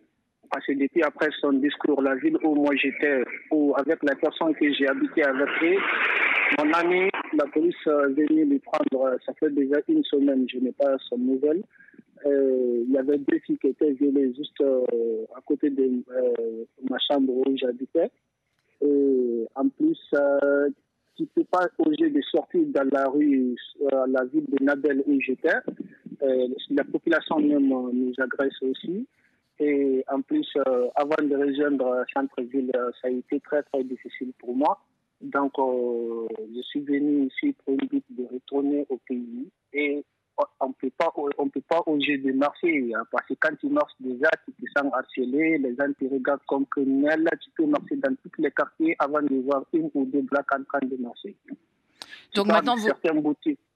Parce 0.51 0.65
que 0.67 0.73
depuis 0.73 1.01
après 1.01 1.29
son 1.41 1.53
discours, 1.53 2.01
la 2.03 2.15
ville 2.15 2.37
où 2.43 2.53
moi 2.53 2.75
j'étais, 2.75 3.23
ou 3.49 3.73
avec 3.77 3.97
la 4.03 4.15
personne 4.15 4.53
que 4.53 4.71
j'ai 4.73 4.87
habité 4.87 5.23
avec 5.23 5.49
eux, 5.63 5.77
mon 6.59 6.71
ami, 6.73 7.09
la 7.33 7.45
police 7.47 7.75
est 7.87 8.13
venue 8.13 8.45
lui 8.45 8.59
prendre, 8.59 9.17
ça 9.25 9.33
fait 9.39 9.49
déjà 9.49 9.77
une 9.89 10.03
semaine, 10.03 10.45
je 10.47 10.59
n'ai 10.59 10.71
pas 10.71 10.95
son 11.09 11.17
nouvelle. 11.17 11.63
Euh, 12.25 12.83
il 12.87 12.93
y 12.93 12.97
avait 12.97 13.19
deux 13.19 13.39
filles 13.39 13.57
qui 13.59 13.67
étaient 13.67 13.91
violées 13.91 14.33
juste 14.33 14.59
euh, 14.61 15.25
à 15.35 15.41
côté 15.41 15.69
de 15.69 15.83
euh, 15.83 16.65
ma 16.89 16.97
chambre 16.99 17.33
où 17.33 17.57
j'habitais. 17.57 18.09
En 19.55 19.69
plus, 19.69 19.99
tu 21.15 21.23
ne 21.23 21.27
peux 21.33 21.43
pas 21.45 21.67
oser 21.79 22.09
de 22.09 22.21
sortir 22.21 22.61
dans 22.67 22.87
la 22.91 23.07
rue, 23.07 23.55
la 23.89 24.25
ville 24.25 24.45
de 24.47 24.63
Nabel 24.63 25.03
où 25.07 25.19
j'étais. 25.21 25.57
la 26.21 26.83
population 26.83 27.39
même 27.39 27.69
nous 27.69 28.13
agresse 28.19 28.61
aussi. 28.61 29.07
Et 29.59 30.03
en 30.11 30.21
plus, 30.21 30.47
avant 30.95 31.23
de 31.23 31.35
rejoindre 31.35 32.03
centre-ville, 32.13 32.71
ça 33.01 33.07
a 33.07 33.11
été 33.11 33.39
très 33.39 33.63
très 33.63 33.83
difficile 33.83 34.33
pour 34.37 34.55
moi. 34.55 34.79
Donc, 35.21 35.53
je 35.57 36.61
suis 36.61 36.81
venu 36.81 37.27
ici 37.27 37.55
pour 37.63 37.73
une 37.73 37.87
but 37.87 38.03
de 38.09 38.25
retourner 38.31 38.85
au 38.89 38.97
pays. 39.07 39.49
Et 39.73 40.03
on 40.59 40.71
peut 40.73 40.91
pas, 40.97 41.11
on 41.37 41.49
peut 41.49 41.61
pas 41.61 41.81
oser 41.85 42.17
de 42.17 42.31
marcher 42.33 42.91
hein, 42.93 43.03
parce 43.11 43.25
que 43.27 43.33
quand 43.39 43.55
tu 43.59 43.67
marches 43.67 43.93
déjà, 43.99 44.29
tu 44.45 44.53
te 44.53 44.71
sens 44.77 44.91
harcelé, 44.93 45.57
les 45.57 45.75
gens 45.75 45.91
te 45.99 46.05
regardent 46.05 46.45
comme 46.47 46.65
criminel. 46.67 47.27
Tu 47.41 47.49
peux 47.51 47.65
marcher 47.65 47.95
dans 47.97 48.13
tous 48.15 48.41
les 48.41 48.51
quartiers 48.51 48.95
avant 48.99 49.21
de 49.21 49.43
voir 49.43 49.63
une 49.73 49.89
ou 49.93 50.05
deux 50.05 50.21
blacks 50.21 50.53
en 50.53 50.63
train 50.63 50.85
de 50.85 50.95
marcher. 51.01 51.35
Donc 52.33 52.47
maintenant, 52.47 52.75
vous... 52.75 52.89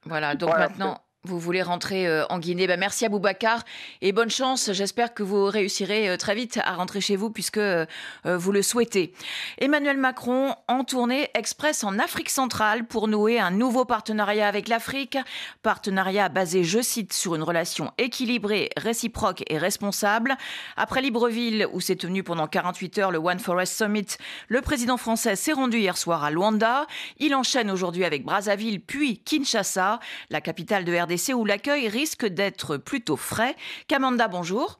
Voilà, 0.05 0.35
donc 0.35 0.49
maintenant, 0.57 0.97
vous 1.29 1.39
voulez 1.39 1.61
rentrer 1.61 2.07
euh, 2.07 2.25
en 2.29 2.39
Guinée. 2.39 2.65
Ben, 2.65 2.79
merci 2.79 3.05
à 3.05 3.09
Boubacar 3.09 3.63
et 4.01 4.11
bonne 4.11 4.31
chance. 4.31 4.71
J'espère 4.73 5.13
que 5.13 5.21
vous 5.21 5.45
réussirez 5.45 6.09
euh, 6.09 6.17
très 6.17 6.33
vite 6.33 6.59
à 6.63 6.73
rentrer 6.73 7.01
chez 7.01 7.15
vous 7.15 7.29
puisque 7.29 7.57
euh, 7.57 7.85
vous 8.25 8.51
le 8.51 8.63
souhaitez. 8.63 9.13
Emmanuel 9.59 9.97
Macron 9.97 10.55
en 10.67 10.83
tournée 10.83 11.29
express 11.35 11.83
en 11.83 11.99
Afrique 11.99 12.31
centrale 12.31 12.85
pour 12.85 13.07
nouer 13.07 13.39
un 13.39 13.51
nouveau 13.51 13.85
partenariat 13.85 14.47
avec 14.47 14.67
l'Afrique. 14.67 15.17
Partenariat 15.61 16.29
basé, 16.29 16.63
je 16.63 16.81
cite, 16.81 17.13
sur 17.13 17.35
une 17.35 17.43
relation 17.43 17.91
équilibrée, 17.99 18.69
réciproque 18.75 19.43
et 19.47 19.57
responsable. 19.57 20.35
Après 20.77 21.01
Libreville, 21.01 21.67
où 21.71 21.79
s'est 21.79 21.95
tenu 21.95 22.23
pendant 22.23 22.47
48 22.47 22.97
heures 22.97 23.11
le 23.11 23.19
One 23.19 23.39
Forest 23.39 23.77
Summit, 23.77 24.07
le 24.47 24.61
président 24.61 24.97
français 24.97 25.35
s'est 25.35 25.53
rendu 25.53 25.77
hier 25.77 25.97
soir 25.97 26.23
à 26.23 26.31
Luanda. 26.31 26.87
Il 27.19 27.35
enchaîne 27.35 27.69
aujourd'hui 27.69 28.03
avec 28.03 28.23
Brazzaville 28.23 28.81
puis 28.81 29.19
Kinshasa, 29.19 29.99
la 30.31 30.41
capitale 30.41 30.85
de 30.85 30.95
RDC 30.95 31.18
où 31.33 31.45
l'accueil 31.45 31.87
risque 31.87 32.25
d'être 32.25 32.77
plutôt 32.77 33.17
frais. 33.17 33.55
Kamanda, 33.87 34.27
bonjour. 34.27 34.79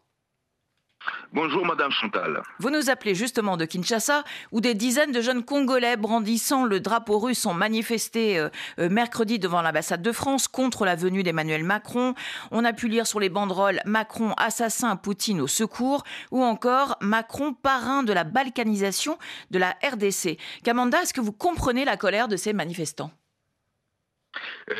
Bonjour 1.31 1.65
Madame 1.65 1.91
Chantal. 1.91 2.41
Vous 2.60 2.69
nous 2.69 2.89
appelez 2.89 3.15
justement 3.15 3.55
de 3.55 3.65
Kinshasa 3.65 4.24
où 4.51 4.60
des 4.60 4.74
dizaines 4.74 5.12
de 5.12 5.22
jeunes 5.22 5.46
Congolais 5.46 5.96
brandissant 5.96 6.65
le 6.65 6.79
drapeau 6.79 7.19
russe 7.19 7.46
ont 7.46 7.53
manifesté 7.53 8.38
euh, 8.38 8.50
euh, 8.79 8.89
mercredi 8.89 9.39
devant 9.39 9.62
l'ambassade 9.62 10.01
de 10.01 10.12
France 10.12 10.48
contre 10.48 10.86
la 10.86 10.96
venue 10.96 11.24
d'Emmanuel 11.24 11.63
Macron. 11.63 12.15
On 12.51 12.65
a 12.65 12.74
pu 12.74 12.89
lire 12.89 13.08
sur 13.08 13.19
les 13.19 13.29
banderoles 13.29 13.79
Macron 13.86 14.34
assassin, 14.38 14.98
Poutine 14.98 15.41
au 15.41 15.48
secours 15.48 16.03
ou 16.31 16.43
encore 16.43 16.98
Macron 17.01 17.53
parrain 17.53 18.03
de 18.03 18.12
la 18.12 18.25
balkanisation 18.25 19.17
de 19.51 19.60
la 19.60 19.77
RDC. 19.84 20.38
Kamanda, 20.63 21.01
est-ce 21.01 21.13
que 21.13 21.22
vous 21.22 21.34
comprenez 21.34 21.86
la 21.86 21.96
colère 21.96 22.27
de 22.27 22.36
ces 22.36 22.53
manifestants? 22.53 23.12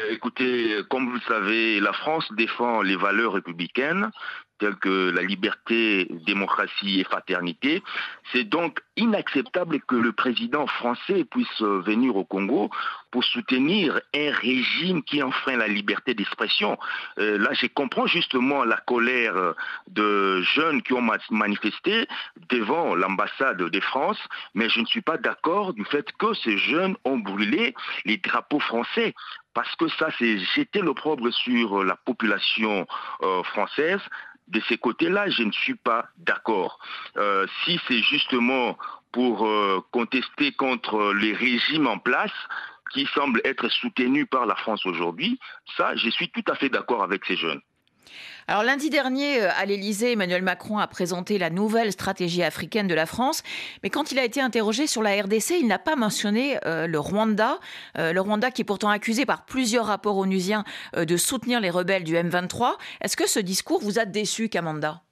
Écoutez, 0.10 0.82
comme 0.90 1.08
vous 1.08 1.16
le 1.16 1.28
savez, 1.28 1.80
la 1.80 1.94
France 1.94 2.32
défend 2.34 2.82
les 2.82 2.96
valeurs 2.96 3.34
républicaines 3.34 4.12
telles 4.60 4.76
que 4.76 5.10
la 5.10 5.22
liberté, 5.22 6.08
démocratie 6.26 7.00
et 7.00 7.04
fraternité. 7.04 7.82
C'est 8.32 8.44
donc 8.44 8.80
inacceptable 8.98 9.80
que 9.82 9.96
le 9.96 10.12
président 10.12 10.68
français 10.68 11.26
puisse 11.26 11.62
venir 11.62 12.16
au 12.16 12.26
Congo 12.26 12.70
pour 13.12 13.24
soutenir 13.24 14.00
un 14.16 14.32
régime 14.32 15.02
qui 15.04 15.24
enfreint 15.24 15.58
la 15.58 15.68
liberté 15.68 16.14
d'expression. 16.14 16.78
Euh, 17.18 17.38
là, 17.38 17.50
je 17.54 17.68
comprends 17.68 18.06
justement 18.06 18.64
la 18.64 18.78
colère 18.78 19.56
de 19.88 20.42
jeunes 20.42 20.82
qui 20.82 20.94
ont 20.94 21.08
manifesté 21.32 22.08
devant 22.50 22.96
l'ambassade 22.96 23.58
de 23.58 23.80
France, 23.80 24.20
mais 24.54 24.70
je 24.70 24.82
ne 24.82 24.86
suis 24.86 25.02
pas 25.02 25.18
d'accord 25.18 25.74
du 25.74 25.86
fait 25.86 26.12
que 26.18 26.34
ces 26.34 26.58
jeunes 26.58 26.96
ont 27.06 27.18
brûlé 27.18 27.74
les 28.06 28.18
drapeaux 28.18 28.60
français 28.60 29.14
parce 29.54 29.76
que 29.76 29.88
ça, 29.90 30.10
c'est 30.18 30.38
jeter 30.56 30.80
l'opprobre 30.80 31.32
sur 31.34 31.84
la 31.84 31.96
population 31.96 32.88
euh, 33.24 33.44
française. 33.44 34.00
De 34.50 34.60
ces 34.68 34.78
côtés-là, 34.78 35.30
je 35.30 35.44
ne 35.44 35.52
suis 35.52 35.76
pas 35.76 36.08
d'accord. 36.18 36.80
Euh, 37.18 37.46
si 37.64 37.80
c'est 37.88 38.02
justement 38.02 38.78
pour 39.12 39.48
euh, 39.48 39.80
contester 39.92 40.52
contre 40.52 41.14
les 41.14 41.34
régimes 41.34 41.88
en 41.88 42.00
place 42.00 42.34
qui 42.92 43.08
semblent 43.14 43.42
être 43.46 43.70
soutenus 43.70 44.28
par 44.30 44.46
la 44.46 44.56
France 44.56 44.86
aujourd'hui, 44.86 45.40
ça, 45.78 45.96
je 45.96 46.10
suis 46.10 46.30
tout 46.30 46.44
à 46.48 46.56
fait 46.56 46.70
d'accord 46.70 47.04
avec 47.04 47.26
ces 47.26 47.36
jeunes. 47.36 47.62
Alors 48.48 48.64
lundi 48.64 48.90
dernier, 48.90 49.44
euh, 49.44 49.50
à 49.56 49.66
l'Élysée, 49.66 50.14
Emmanuel 50.14 50.42
Macron 50.42 50.80
a 50.80 50.88
présenté 50.88 51.38
la 51.38 51.50
nouvelle 51.50 51.92
stratégie 51.92 52.42
africaine 52.42 52.88
de 52.88 52.96
la 52.96 53.06
France. 53.06 53.44
Mais 53.84 53.90
quand 53.90 54.12
il 54.12 54.18
a 54.18 54.24
été 54.24 54.42
interrogé 54.42 54.88
sur 54.88 55.04
la 55.04 55.22
RDC, 55.22 55.52
il 55.60 55.68
n'a 55.68 55.78
pas 55.78 55.96
mentionné 55.96 56.58
euh, 56.66 56.88
le 56.88 57.00
Rwanda. 57.00 57.60
Euh, 57.98 58.12
le 58.12 58.22
Rwanda 58.22 58.50
qui 58.50 58.64
est 58.64 58.66
pourtant 58.66 58.90
accusé 58.90 59.26
par 59.26 59.46
plusieurs 59.46 59.86
rapports 59.86 60.18
onusiens 60.18 60.64
de 60.96 61.18
soutenir 61.18 61.60
les 61.60 61.70
rebelles 61.70 62.04
du 62.04 62.16
M23. 62.16 62.78
Est-ce 63.02 63.16
que 63.16 63.28
ce 63.28 63.40
discours 63.40 63.82
vous 63.82 64.00
a 64.00 64.06
déçu, 64.06 64.50
Kamanda? 64.50 65.04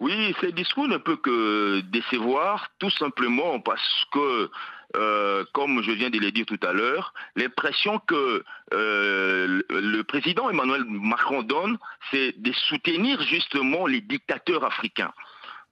Oui, 0.00 0.34
ce 0.40 0.46
discours 0.46 0.88
ne 0.88 0.96
peut 0.96 1.16
que 1.16 1.80
décevoir, 1.92 2.70
tout 2.80 2.90
simplement 2.90 3.60
parce 3.60 4.04
que 4.12 4.50
euh, 4.96 5.44
comme 5.52 5.82
je 5.82 5.90
viens 5.92 6.10
de 6.10 6.18
le 6.18 6.30
dire 6.30 6.46
tout 6.46 6.60
à 6.62 6.72
l'heure, 6.72 7.14
l'impression 7.36 7.98
que 7.98 8.44
euh, 8.74 9.62
le 9.70 10.02
président 10.02 10.50
Emmanuel 10.50 10.84
Macron 10.86 11.42
donne, 11.42 11.78
c'est 12.10 12.40
de 12.40 12.52
soutenir 12.52 13.20
justement 13.22 13.86
les 13.86 14.00
dictateurs 14.00 14.64
africains. 14.64 15.12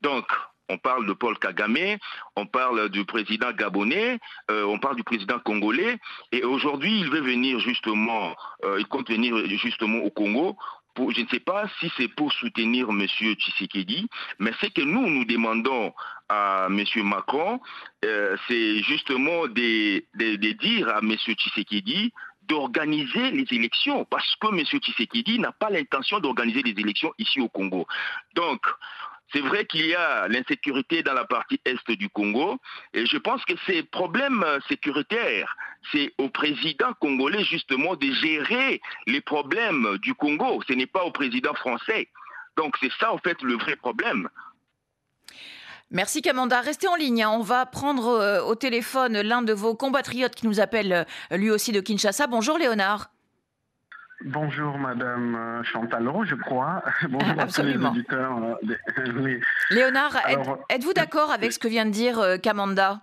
Donc, 0.01 0.27
on 0.69 0.79
parle 0.79 1.07
de 1.07 1.13
Paul 1.13 1.39
Kagame, 1.39 1.99
on 2.37 2.47
parle 2.47 2.89
du 2.91 3.05
président 3.05 3.51
gabonais, 3.53 4.21
euh, 4.51 4.65
on 4.65 4.79
parle 4.79 4.97
du 4.97 5.05
président 5.05 5.39
congolais, 5.41 5.99
et 6.33 6.45
aujourd'hui 6.45 7.01
il 7.01 7.11
veut 7.11 7.21
venir 7.21 7.59
justement, 7.59 8.37
il 8.79 8.87
compte 8.87 9.11
venir 9.11 9.37
justement 9.59 9.99
au 9.99 10.11
Congo 10.11 10.57
je 10.97 11.23
ne 11.23 11.29
sais 11.29 11.41
pas 11.41 11.69
si 11.79 11.91
c'est 11.97 12.09
pour 12.09 12.33
soutenir 12.33 12.89
M. 12.91 13.07
Tshisekedi, 13.07 14.09
mais 14.39 14.53
ce 14.61 14.67
que 14.67 14.83
nous, 14.83 15.09
nous 15.09 15.25
demandons 15.25 15.93
à 16.29 16.69
M. 16.69 16.85
Macron, 17.05 17.61
euh, 18.05 18.37
c'est 18.49 18.83
justement 18.83 19.47
de, 19.47 20.03
dire 20.53 20.89
à 20.89 20.99
M. 20.99 21.17
Tshisekedi 21.17 22.13
d'organiser 22.43 23.31
les 23.31 23.47
élections, 23.53 24.05
parce 24.05 24.35
que 24.41 24.49
M. 24.49 24.65
Tshisekedi 24.65 25.39
n'a 25.39 25.53
pas 25.53 25.71
l'intention 25.71 26.19
d'organiser 26.19 26.63
les 26.63 26.73
élections 26.73 27.13
ici 27.19 27.41
au 27.41 27.49
Congo. 27.49 27.87
Donc, 28.35 28.61
c'est 29.33 29.41
vrai 29.41 29.65
qu'il 29.65 29.87
y 29.87 29.95
a 29.95 30.29
l'insécurité 30.29 31.03
dans 31.03 31.13
la 31.13 31.25
partie 31.25 31.61
est 31.65 31.91
du 31.93 32.09
Congo 32.09 32.59
et 32.95 33.07
je 33.07 33.17
pense 33.17 33.45
que 33.45 33.55
ces 33.67 33.83
problèmes 33.83 34.45
sécuritaires, 34.69 35.57
c'est 35.93 36.13
au 36.19 36.29
président 36.29 36.93
congolais 37.01 37.45
justement 37.45 37.97
de 37.97 38.11
gérer 38.13 38.81
les 39.07 39.21
problèmes 39.21 39.99
du 39.99 40.15
Congo. 40.15 40.63
Ce 40.69 40.73
n'est 40.73 40.87
pas 40.87 41.05
au 41.05 41.13
président 41.13 41.55
français. 41.55 42.09
Donc 42.57 42.77
c'est 42.81 42.93
ça 42.99 43.13
en 43.13 43.19
fait 43.19 43.41
le 43.43 43.55
vrai 43.55 43.77
problème. 43.77 44.29
Merci 45.93 46.23
Kamanda. 46.23 46.61
Restez 46.61 46.87
en 46.87 46.95
ligne. 46.95 47.25
Hein. 47.25 47.31
On 47.31 47.43
va 47.43 47.67
prendre 47.67 48.09
euh, 48.09 48.43
au 48.43 48.55
téléphone 48.55 49.21
l'un 49.23 49.43
de 49.43 49.53
vos 49.53 49.75
compatriotes 49.75 50.37
qui 50.37 50.47
nous 50.47 50.61
appelle 50.61 51.07
euh, 51.33 51.37
lui 51.37 51.51
aussi 51.51 51.73
de 51.73 51.81
Kinshasa. 51.81 52.29
Bonjour 52.29 52.59
Léonard. 52.59 53.11
Bonjour 54.25 54.79
Madame 54.79 55.35
euh, 55.35 55.63
Chantal 55.65 56.09
je 56.25 56.35
crois. 56.35 56.83
Bonjour 57.09 57.41
à 57.41 57.47
tous 57.47 57.63
les 57.63 57.77
auditeurs. 57.77 58.59
Léonard, 59.71 60.17
êtes-vous 60.69 60.93
d'accord 60.93 61.31
avec 61.31 61.53
ce 61.53 61.59
que 61.59 61.69
vient 61.69 61.87
de 61.87 61.91
dire 61.91 62.37
Kamanda? 62.43 63.01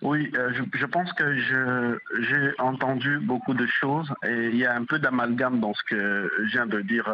Oui, 0.00 0.30
je, 0.32 0.86
pense 0.86 1.12
que 1.12 1.36
j'ai 1.38 2.52
entendu 2.58 3.18
beaucoup 3.18 3.54
de 3.54 3.66
choses 3.66 4.12
et 4.24 4.46
il 4.46 4.56
y 4.56 4.64
a 4.64 4.74
un 4.74 4.84
peu 4.84 5.00
d'amalgame 5.00 5.58
dans 5.58 5.74
ce 5.74 5.82
que 5.82 6.30
vient 6.46 6.66
de 6.66 6.80
dire 6.82 7.12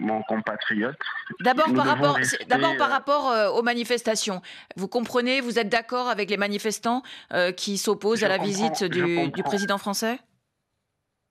mon 0.00 0.22
compatriote. 0.22 0.98
D'abord 1.40 1.72
par, 1.74 1.86
rapport, 1.86 2.18
d'abord 2.48 2.76
par 2.76 2.88
euh, 2.88 2.92
rapport 2.92 3.30
euh, 3.30 3.50
aux 3.50 3.62
manifestations. 3.62 4.42
Vous 4.76 4.88
comprenez, 4.88 5.40
vous 5.40 5.58
êtes 5.58 5.68
d'accord 5.68 6.08
avec 6.08 6.30
les 6.30 6.36
manifestants 6.36 7.02
euh, 7.32 7.52
qui 7.52 7.78
s'opposent 7.78 8.24
à 8.24 8.28
la 8.28 8.38
visite 8.38 8.84
du, 8.84 9.30
président 9.44 9.78
français? 9.78 10.18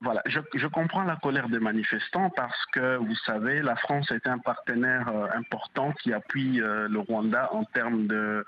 Voilà, 0.02 0.22
je, 0.26 0.68
comprends 0.68 1.04
la 1.04 1.16
colère 1.16 1.48
des 1.50 1.60
manifestants 1.60 2.30
parce 2.32 2.66
que, 2.74 2.98
vous 2.98 3.16
savez, 3.26 3.62
la 3.62 3.76
France 3.76 4.10
est 4.12 4.26
un 4.28 4.40
partenaire 4.40 5.08
important 5.36 5.92
qui 5.92 6.12
appuie 6.12 6.58
le 6.58 7.00
Rwanda 7.00 7.50
en 7.54 7.66
termes 7.66 8.08
de, 8.08 8.44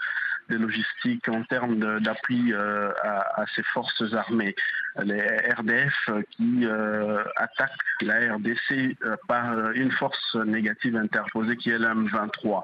de 0.50 0.58
logistique, 0.58 1.30
en 1.30 1.44
termes 1.44 2.00
d'appui 2.00 2.54
à, 2.56 3.42
à, 3.42 3.46
ses 3.56 3.64
forces 3.64 4.14
armées 4.14 4.56
les 5.02 5.22
RDF 5.58 6.10
qui 6.32 6.66
euh, 6.66 7.24
attaquent 7.36 7.72
la 8.02 8.36
RDC 8.36 8.98
euh, 9.04 9.16
par 9.28 9.52
euh, 9.52 9.72
une 9.74 9.92
force 9.92 10.36
négative 10.36 10.96
interposée 10.96 11.58
qui 11.58 11.72
est 11.72 11.80
l'M23. 11.80 12.64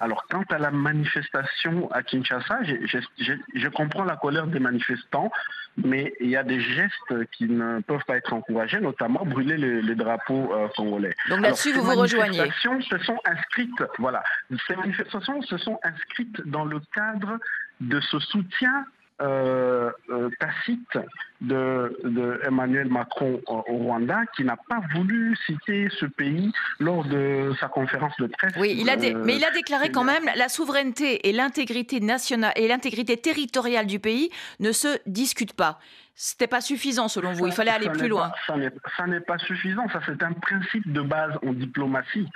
Alors, 0.00 0.26
quant 0.28 0.44
à 0.50 0.58
la 0.58 0.70
manifestation 0.70 1.90
à 1.90 2.02
Kinshasa, 2.02 2.60
je, 2.64 3.68
comprends 3.68 4.04
la 4.04 4.16
colère 4.16 4.46
des 4.46 4.58
manifestants, 4.58 5.30
mais 5.76 6.14
il 6.20 6.28
y 6.28 6.36
a 6.36 6.42
des 6.42 6.60
gestes 6.60 7.30
qui 7.32 7.44
ne 7.44 7.80
peuvent 7.80 8.04
pas 8.06 8.16
être 8.16 8.32
encouragés, 8.32 8.80
notamment 8.80 9.24
brûler 9.24 9.56
les, 9.56 9.94
drapeaux 9.94 10.52
congolais. 10.76 11.14
Donc 11.28 11.40
là-dessus, 11.40 11.72
vous 11.72 11.82
vous 11.82 11.94
rejoignez. 11.94 12.32
Ces 12.32 12.68
manifestations 12.68 12.80
se 12.82 12.98
sont 12.98 13.18
inscrites, 13.24 13.84
voilà, 13.98 14.22
ces 14.66 14.76
manifestations 14.76 15.42
se 15.42 15.56
sont 15.58 15.78
inscrites 15.82 16.46
dans 16.46 16.64
le 16.64 16.80
cadre 16.94 17.38
de 17.80 18.00
ce 18.00 18.18
soutien 18.18 18.86
euh, 19.22 19.90
euh, 20.10 20.28
tacite 20.38 20.98
de, 21.40 22.40
Emmanuel 22.46 22.88
Macron 22.88 23.40
au 23.46 23.62
Rwanda, 23.62 24.20
qui 24.36 24.44
n'a 24.44 24.56
pas 24.56 24.80
voulu 24.94 25.34
citer 25.46 25.88
ce 25.98 26.04
pays 26.06 26.52
lors 26.80 27.04
de 27.04 27.52
sa 27.58 27.68
conférence 27.68 28.12
de 28.18 28.26
presse. 28.26 28.52
Oui, 28.58 28.76
il 28.78 28.90
a 28.90 28.96
mais 28.96 29.36
il 29.36 29.44
a 29.44 29.50
déclaré 29.52 29.90
quand 29.90 30.04
même 30.04 30.24
la 30.36 30.48
souveraineté 30.48 31.28
et 31.28 31.32
l'intégrité 31.32 32.00
nationale 32.00 32.52
et 32.56 32.68
l'intégrité 32.68 33.16
territoriale 33.16 33.86
du 33.86 34.00
pays 34.00 34.30
ne 34.60 34.72
se 34.72 34.98
discutent 35.06 35.56
pas. 35.56 35.78
C'était 36.14 36.46
pas 36.46 36.60
suffisant 36.60 37.08
selon 37.08 37.32
vous. 37.32 37.46
Il 37.46 37.52
fallait 37.52 37.70
aller 37.70 37.90
plus 37.90 38.08
loin. 38.08 38.32
ça 38.46 39.06
n'est 39.06 39.20
pas 39.20 39.38
suffisant. 39.38 39.88
Ça 39.92 40.00
c'est 40.04 40.22
un 40.22 40.32
principe 40.32 40.92
de 40.92 41.00
base 41.00 41.32
en 41.46 41.52
diplomatie. 41.52 42.26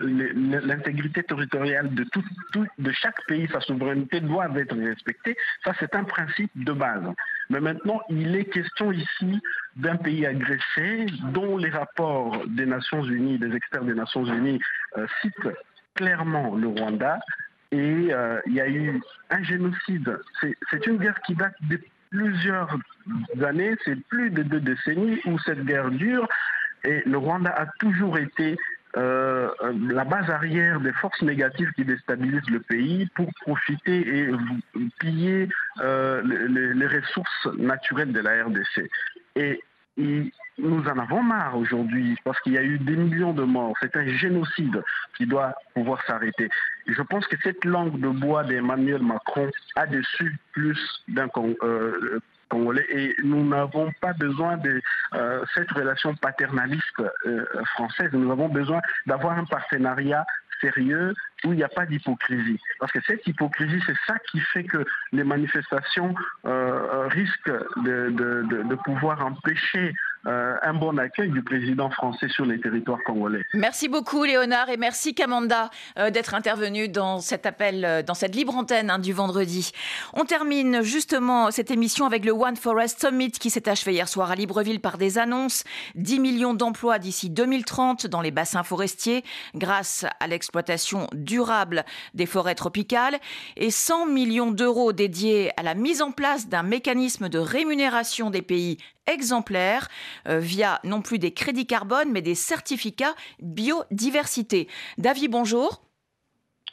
L'intégrité 0.00 1.22
territoriale 1.22 1.94
de, 1.94 2.04
tout, 2.04 2.24
de 2.78 2.92
chaque 2.92 3.22
pays, 3.26 3.48
sa 3.52 3.60
souveraineté 3.60 4.20
doit 4.20 4.48
être 4.56 4.76
respectée. 4.76 5.36
Ça, 5.64 5.72
c'est 5.78 5.94
un 5.94 6.04
principe 6.04 6.50
de 6.54 6.72
base. 6.72 7.04
Mais 7.50 7.60
maintenant, 7.60 8.00
il 8.08 8.34
est 8.34 8.46
question 8.46 8.92
ici 8.92 9.40
d'un 9.76 9.96
pays 9.96 10.24
agressé 10.24 11.06
dont 11.32 11.58
les 11.58 11.70
rapports 11.70 12.46
des 12.46 12.66
Nations 12.66 13.04
Unies, 13.04 13.38
des 13.38 13.54
experts 13.54 13.84
des 13.84 13.94
Nations 13.94 14.24
Unies, 14.24 14.60
euh, 14.96 15.06
citent 15.20 15.54
clairement 15.94 16.54
le 16.56 16.68
Rwanda. 16.68 17.20
Et 17.70 18.08
euh, 18.10 18.40
il 18.46 18.54
y 18.54 18.60
a 18.62 18.68
eu 18.68 19.00
un 19.28 19.42
génocide. 19.42 20.18
C'est 20.70 20.86
une 20.86 20.96
guerre 20.96 21.20
qui 21.26 21.34
date 21.34 21.54
de 21.68 21.78
plusieurs 22.10 22.74
années, 23.42 23.76
c'est 23.84 24.00
plus 24.08 24.30
de 24.30 24.42
deux 24.42 24.60
décennies 24.60 25.20
où 25.26 25.38
cette 25.40 25.64
guerre 25.66 25.90
dure. 25.90 26.26
Et 26.84 27.02
le 27.04 27.18
Rwanda 27.18 27.50
a 27.50 27.66
toujours 27.78 28.16
été 28.16 28.56
euh, 28.96 29.50
la 29.90 30.04
base 30.04 30.30
arrière 30.30 30.80
des 30.80 30.92
forces 30.92 31.20
négatives 31.22 31.70
qui 31.72 31.84
déstabilisent 31.84 32.50
le 32.50 32.60
pays 32.60 33.06
pour 33.14 33.28
profiter 33.42 34.20
et 34.20 34.30
piller 34.98 35.48
euh, 35.80 36.22
les, 36.24 36.86
ressources 36.86 37.46
naturelles 37.58 38.12
de 38.12 38.20
la 38.20 38.44
RDC. 38.44 38.88
Et 39.36 39.60
nous 40.58 40.82
en 40.88 40.98
avons 40.98 41.22
marre 41.22 41.56
aujourd'hui 41.56 42.16
parce 42.24 42.40
qu'il 42.40 42.52
y 42.54 42.58
a 42.58 42.62
eu 42.62 42.78
des 42.78 42.96
millions 42.96 43.32
de 43.32 43.42
morts. 43.42 43.74
C'est 43.80 43.96
un 43.96 44.06
génocide 44.06 44.82
qui 45.16 45.26
doit 45.26 45.54
pouvoir 45.74 46.02
s'arrêter. 46.06 46.48
Je 46.86 47.02
pense 47.02 47.26
que 47.26 47.36
cette 47.42 47.64
langue 47.64 48.00
de 48.00 48.08
bois 48.08 48.44
d'Emmanuel 48.44 49.02
Macron 49.02 49.50
a 49.76 49.86
déçu 49.86 50.36
plus 50.52 50.78
d'un 51.08 51.28
euh, 51.62 52.20
Et 52.90 53.14
nous 53.22 53.46
n'avons 53.46 53.92
pas 54.00 54.12
besoin 54.14 54.56
de 54.56 54.80
euh, 55.14 55.44
cette 55.54 55.70
relation 55.72 56.14
paternaliste 56.14 57.02
euh, 57.26 57.44
française. 57.74 58.10
Nous 58.12 58.30
avons 58.30 58.48
besoin 58.48 58.80
d'avoir 59.06 59.38
un 59.38 59.44
partenariat 59.44 60.24
sérieux 60.60 61.14
où 61.44 61.52
il 61.52 61.56
n'y 61.56 61.62
a 61.62 61.68
pas 61.68 61.86
d'hypocrisie. 61.86 62.58
Parce 62.80 62.90
que 62.90 63.00
cette 63.06 63.26
hypocrisie, 63.26 63.80
c'est 63.86 63.96
ça 64.06 64.18
qui 64.30 64.40
fait 64.40 64.64
que 64.64 64.84
les 65.12 65.22
manifestations 65.22 66.14
risquent 66.44 67.52
de, 67.84 68.10
de, 68.10 68.74
pouvoir 68.84 69.24
empêcher 69.24 69.94
euh, 70.26 70.54
un 70.62 70.74
bon 70.74 70.98
accueil 70.98 71.30
du 71.30 71.42
président 71.42 71.90
français 71.90 72.28
sur 72.28 72.44
les 72.44 72.60
territoires 72.60 72.98
congolais. 73.06 73.44
Merci 73.54 73.88
beaucoup 73.88 74.24
Léonard 74.24 74.68
et 74.68 74.76
merci 74.76 75.14
Kamanda 75.14 75.70
euh, 75.96 76.10
d'être 76.10 76.34
intervenu 76.34 76.88
dans 76.88 77.20
cet 77.20 77.46
appel, 77.46 77.84
euh, 77.84 78.02
dans 78.02 78.14
cette 78.14 78.34
libre 78.34 78.56
antenne 78.56 78.90
hein, 78.90 78.98
du 78.98 79.12
vendredi. 79.12 79.70
On 80.14 80.24
termine 80.24 80.82
justement 80.82 81.52
cette 81.52 81.70
émission 81.70 82.04
avec 82.04 82.24
le 82.24 82.32
One 82.32 82.56
Forest 82.56 83.00
Summit 83.00 83.30
qui 83.30 83.48
s'est 83.48 83.68
achevé 83.68 83.92
hier 83.92 84.08
soir 84.08 84.32
à 84.32 84.34
Libreville 84.34 84.80
par 84.80 84.98
des 84.98 85.18
annonces. 85.18 85.62
10 85.94 86.18
millions 86.18 86.54
d'emplois 86.54 86.98
d'ici 86.98 87.30
2030 87.30 88.08
dans 88.08 88.20
les 88.20 88.32
bassins 88.32 88.64
forestiers 88.64 89.24
grâce 89.54 90.04
à 90.18 90.26
l'exploitation 90.26 91.06
durable 91.12 91.84
des 92.14 92.26
forêts 92.26 92.56
tropicales 92.56 93.18
et 93.56 93.70
100 93.70 94.06
millions 94.06 94.50
d'euros 94.50 94.92
dédiés 94.92 95.52
à 95.56 95.62
la 95.62 95.74
mise 95.74 96.02
en 96.02 96.10
place 96.10 96.48
d'un 96.48 96.64
mécanisme 96.64 97.28
de 97.28 97.38
rémunération 97.38 98.30
des 98.30 98.42
pays 98.42 98.78
exemplaires 99.08 99.88
euh, 100.28 100.38
via 100.38 100.80
non 100.84 101.02
plus 101.02 101.18
des 101.18 101.32
crédits 101.32 101.66
carbone, 101.66 102.10
mais 102.12 102.22
des 102.22 102.34
certificats 102.34 103.14
biodiversité. 103.40 104.68
David, 104.98 105.30
bonjour. 105.30 105.82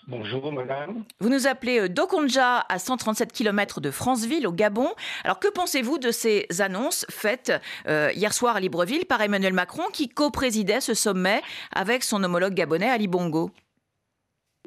Bonjour 0.08 0.52
madame. 0.52 1.04
Vous 1.20 1.30
nous 1.30 1.48
appelez 1.48 1.80
euh, 1.80 1.90
Dokonja 1.90 2.64
à 2.70 2.78
137 2.78 3.32
km 3.32 3.82
de 3.82 3.90
Franceville 3.90 4.46
au 4.46 4.52
Gabon. 4.52 4.90
Alors 5.24 5.40
que 5.40 5.48
pensez-vous 5.48 5.98
de 5.98 6.12
ces 6.12 6.46
annonces 6.60 7.08
faites 7.10 7.52
euh, 7.88 8.12
hier 8.14 8.32
soir 8.32 8.58
à 8.58 8.60
Libreville 8.60 9.06
par 9.06 9.22
Emmanuel 9.22 9.54
Macron 9.54 9.86
qui 9.92 10.08
co-présidait 10.10 10.82
ce 10.82 10.94
sommet 10.94 11.42
avec 11.74 12.04
son 12.04 12.24
homologue 12.24 12.54
gabonais 12.54 12.90
Ali 12.90 13.08
Bongo? 13.08 13.50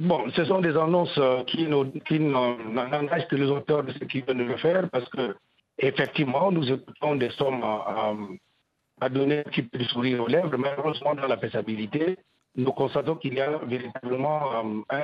Bon, 0.00 0.28
ce 0.34 0.44
sont 0.44 0.60
des 0.60 0.76
annonces 0.76 1.18
qui, 1.46 1.68
qui 2.06 2.20
n'engagent 2.20 3.28
que 3.28 3.36
les 3.36 3.50
auteurs 3.50 3.82
de 3.82 3.92
ce 3.92 4.04
qu'ils 4.04 4.24
veulent 4.24 4.38
le 4.38 4.56
faire 4.56 4.88
parce 4.90 5.08
que 5.08 5.34
effectivement, 5.78 6.50
nous 6.50 6.70
écoutons 6.70 7.16
des 7.16 7.30
sommes 7.30 7.62
à, 7.62 9.08
donner 9.08 9.40
un 9.40 9.42
petit 9.44 9.62
peu 9.62 9.78
de 9.78 9.84
sourire 9.84 10.22
aux 10.22 10.26
lèvres, 10.26 10.50
mais 10.50 10.70
malheureusement, 10.70 11.14
dans 11.14 11.26
la 11.26 11.38
faisabilité, 11.38 12.18
nous 12.56 12.72
constatons 12.72 13.16
qu'il 13.16 13.34
y 13.34 13.40
a 13.40 13.58
véritablement 13.58 14.52
euh, 14.52 14.80
un 14.90 15.02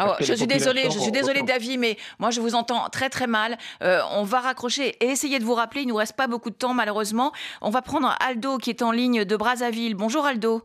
ah 0.00 0.16
je 0.20 0.32
suis 0.32 0.46
désolée, 0.46 0.84
je 0.84 0.98
suis 0.98 1.10
désolée 1.10 1.42
David, 1.42 1.80
mais 1.80 1.96
moi 2.20 2.30
je 2.30 2.40
vous 2.40 2.54
entends 2.54 2.88
très 2.88 3.10
très 3.10 3.26
mal. 3.26 3.58
Euh, 3.82 4.00
on 4.12 4.22
va 4.22 4.38
raccrocher 4.38 4.90
et 5.04 5.06
essayer 5.06 5.40
de 5.40 5.44
vous 5.44 5.54
rappeler. 5.54 5.82
Il 5.82 5.88
nous 5.88 5.96
reste 5.96 6.16
pas 6.16 6.28
beaucoup 6.28 6.50
de 6.50 6.54
temps 6.54 6.72
malheureusement. 6.72 7.32
On 7.60 7.70
va 7.70 7.82
prendre 7.82 8.14
Aldo 8.20 8.58
qui 8.58 8.70
est 8.70 8.82
en 8.82 8.92
ligne 8.92 9.24
de 9.24 9.36
Brazzaville. 9.36 9.96
Bonjour 9.96 10.24
Aldo. 10.24 10.62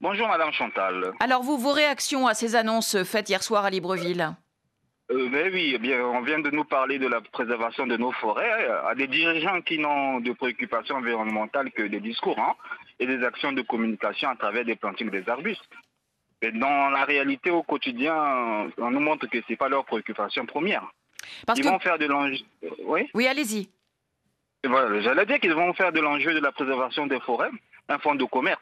Bonjour 0.00 0.28
Madame 0.28 0.52
Chantal. 0.52 1.10
Alors 1.18 1.42
vous, 1.42 1.58
vos 1.58 1.72
réactions 1.72 2.28
à 2.28 2.34
ces 2.34 2.54
annonces 2.54 3.02
faites 3.02 3.28
hier 3.28 3.42
soir 3.42 3.64
à 3.64 3.70
Libreville? 3.70 4.36
Euh, 5.10 5.28
ben 5.30 5.50
oui, 5.52 5.72
eh 5.74 5.78
bien, 5.78 6.04
on 6.04 6.20
vient 6.20 6.38
de 6.38 6.50
nous 6.50 6.64
parler 6.64 6.98
de 6.98 7.06
la 7.06 7.20
préservation 7.20 7.86
de 7.86 7.96
nos 7.96 8.12
forêts 8.12 8.68
à 8.86 8.94
des 8.94 9.06
dirigeants 9.06 9.62
qui 9.62 9.78
n'ont 9.78 10.20
de 10.20 10.32
préoccupations 10.32 10.96
environnementales 10.96 11.70
que 11.72 11.82
des 11.82 12.00
discours 12.00 12.38
hein, 12.38 12.54
et 12.98 13.06
des 13.06 13.24
actions 13.24 13.52
de 13.52 13.62
communication 13.62 14.28
à 14.28 14.36
travers 14.36 14.64
des 14.64 14.76
plantings 14.76 15.10
des 15.10 15.28
arbustes. 15.28 15.62
Mais 16.42 16.52
dans 16.52 16.90
la 16.90 17.04
réalité 17.04 17.50
au 17.50 17.62
quotidien, 17.62 18.14
on 18.76 18.90
nous 18.90 19.00
montre 19.00 19.26
que 19.26 19.38
ce 19.40 19.44
n'est 19.48 19.56
pas 19.56 19.68
leur 19.68 19.84
préoccupation 19.84 20.46
première. 20.46 20.84
Parce 21.46 21.58
ils 21.58 21.64
vont 21.64 21.78
faire 21.78 21.98
de 21.98 22.06
l'enjeu. 22.06 22.44
Oui, 22.84 23.08
oui 23.14 23.26
allez-y. 23.26 23.68
Voilà, 24.64 25.00
J'allais 25.00 25.26
dire 25.26 25.40
qu'ils 25.40 25.54
vont 25.54 25.72
faire 25.72 25.92
de 25.92 26.00
l'enjeu 26.00 26.34
de 26.34 26.40
la 26.40 26.52
préservation 26.52 27.06
des 27.06 27.20
forêts 27.20 27.50
un 27.88 27.98
fonds 27.98 28.14
de 28.14 28.24
commerce. 28.24 28.60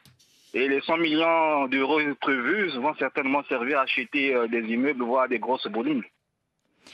Et 0.53 0.67
les 0.67 0.81
100 0.81 0.97
millions 0.97 1.67
d'euros 1.67 1.99
prévus 2.21 2.69
vont 2.77 2.95
certainement 2.95 3.43
servir 3.43 3.79
à 3.79 3.81
acheter 3.81 4.33
euh, 4.33 4.47
des 4.47 4.61
immeubles, 4.61 5.03
voire 5.03 5.27
des 5.27 5.39
grosses 5.39 5.67
boulimnes. 5.67 6.03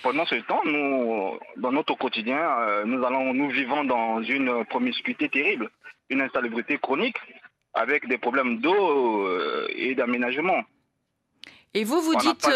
Pendant 0.01 0.25
ce 0.25 0.35
temps, 0.35 0.61
nous, 0.65 1.37
dans 1.57 1.71
notre 1.71 1.95
quotidien, 1.95 2.39
euh, 2.39 2.85
nous, 2.85 3.03
allons, 3.05 3.33
nous 3.33 3.49
vivons 3.49 3.83
dans 3.83 4.21
une 4.21 4.65
promiscuité 4.65 5.29
terrible, 5.29 5.69
une 6.09 6.21
insalubrité 6.21 6.77
chronique, 6.77 7.17
avec 7.73 8.07
des 8.07 8.17
problèmes 8.17 8.59
d'eau 8.59 9.27
euh, 9.27 9.67
et 9.75 9.95
d'aménagement. 9.95 10.61
Et 11.75 11.83
vous 11.85 12.01
vous 12.01 12.15
dites, 12.15 12.47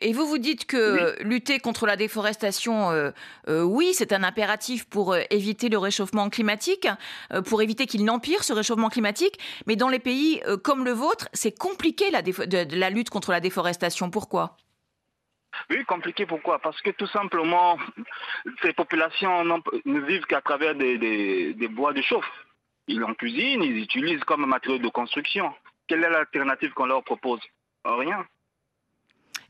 et 0.00 0.12
vous 0.14 0.26
vous 0.26 0.38
dites 0.38 0.64
que 0.64 1.22
lutter 1.22 1.58
contre 1.58 1.84
la 1.84 1.96
déforestation, 1.96 2.90
euh, 2.90 3.10
oui, 3.62 3.90
c'est 3.92 4.12
un 4.14 4.22
impératif 4.22 4.88
pour 4.88 5.14
éviter 5.28 5.68
le 5.68 5.76
réchauffement 5.76 6.30
climatique, 6.30 6.88
pour 7.44 7.60
éviter 7.60 7.84
qu'il 7.84 8.06
n'empire 8.06 8.42
ce 8.42 8.54
réchauffement 8.54 8.88
climatique. 8.88 9.38
Mais 9.66 9.76
dans 9.76 9.90
les 9.90 9.98
pays 9.98 10.40
comme 10.62 10.82
le 10.86 10.92
vôtre, 10.92 11.28
c'est 11.34 11.58
compliqué 11.58 12.10
la, 12.10 12.22
la 12.70 12.88
lutte 12.88 13.10
contre 13.10 13.32
la 13.32 13.40
déforestation. 13.40 14.08
Pourquoi? 14.08 14.56
Oui, 15.70 15.84
compliqué 15.84 16.26
pourquoi? 16.26 16.58
Parce 16.58 16.80
que 16.80 16.90
tout 16.90 17.06
simplement, 17.08 17.78
ces 18.62 18.72
populations 18.72 19.44
ne 19.44 20.00
vivent 20.00 20.26
qu'à 20.26 20.40
travers 20.40 20.74
des, 20.74 21.68
bois 21.70 21.92
de 21.92 22.02
chauffe. 22.02 22.30
Ils 22.86 23.02
en 23.02 23.14
cuisinent, 23.14 23.62
ils 23.62 23.78
utilisent 23.78 24.24
comme 24.24 24.46
matériau 24.46 24.78
de 24.78 24.88
construction. 24.88 25.52
Quelle 25.88 26.04
est 26.04 26.10
l'alternative 26.10 26.72
qu'on 26.72 26.86
leur 26.86 27.02
propose? 27.02 27.40
Rien. 27.84 28.26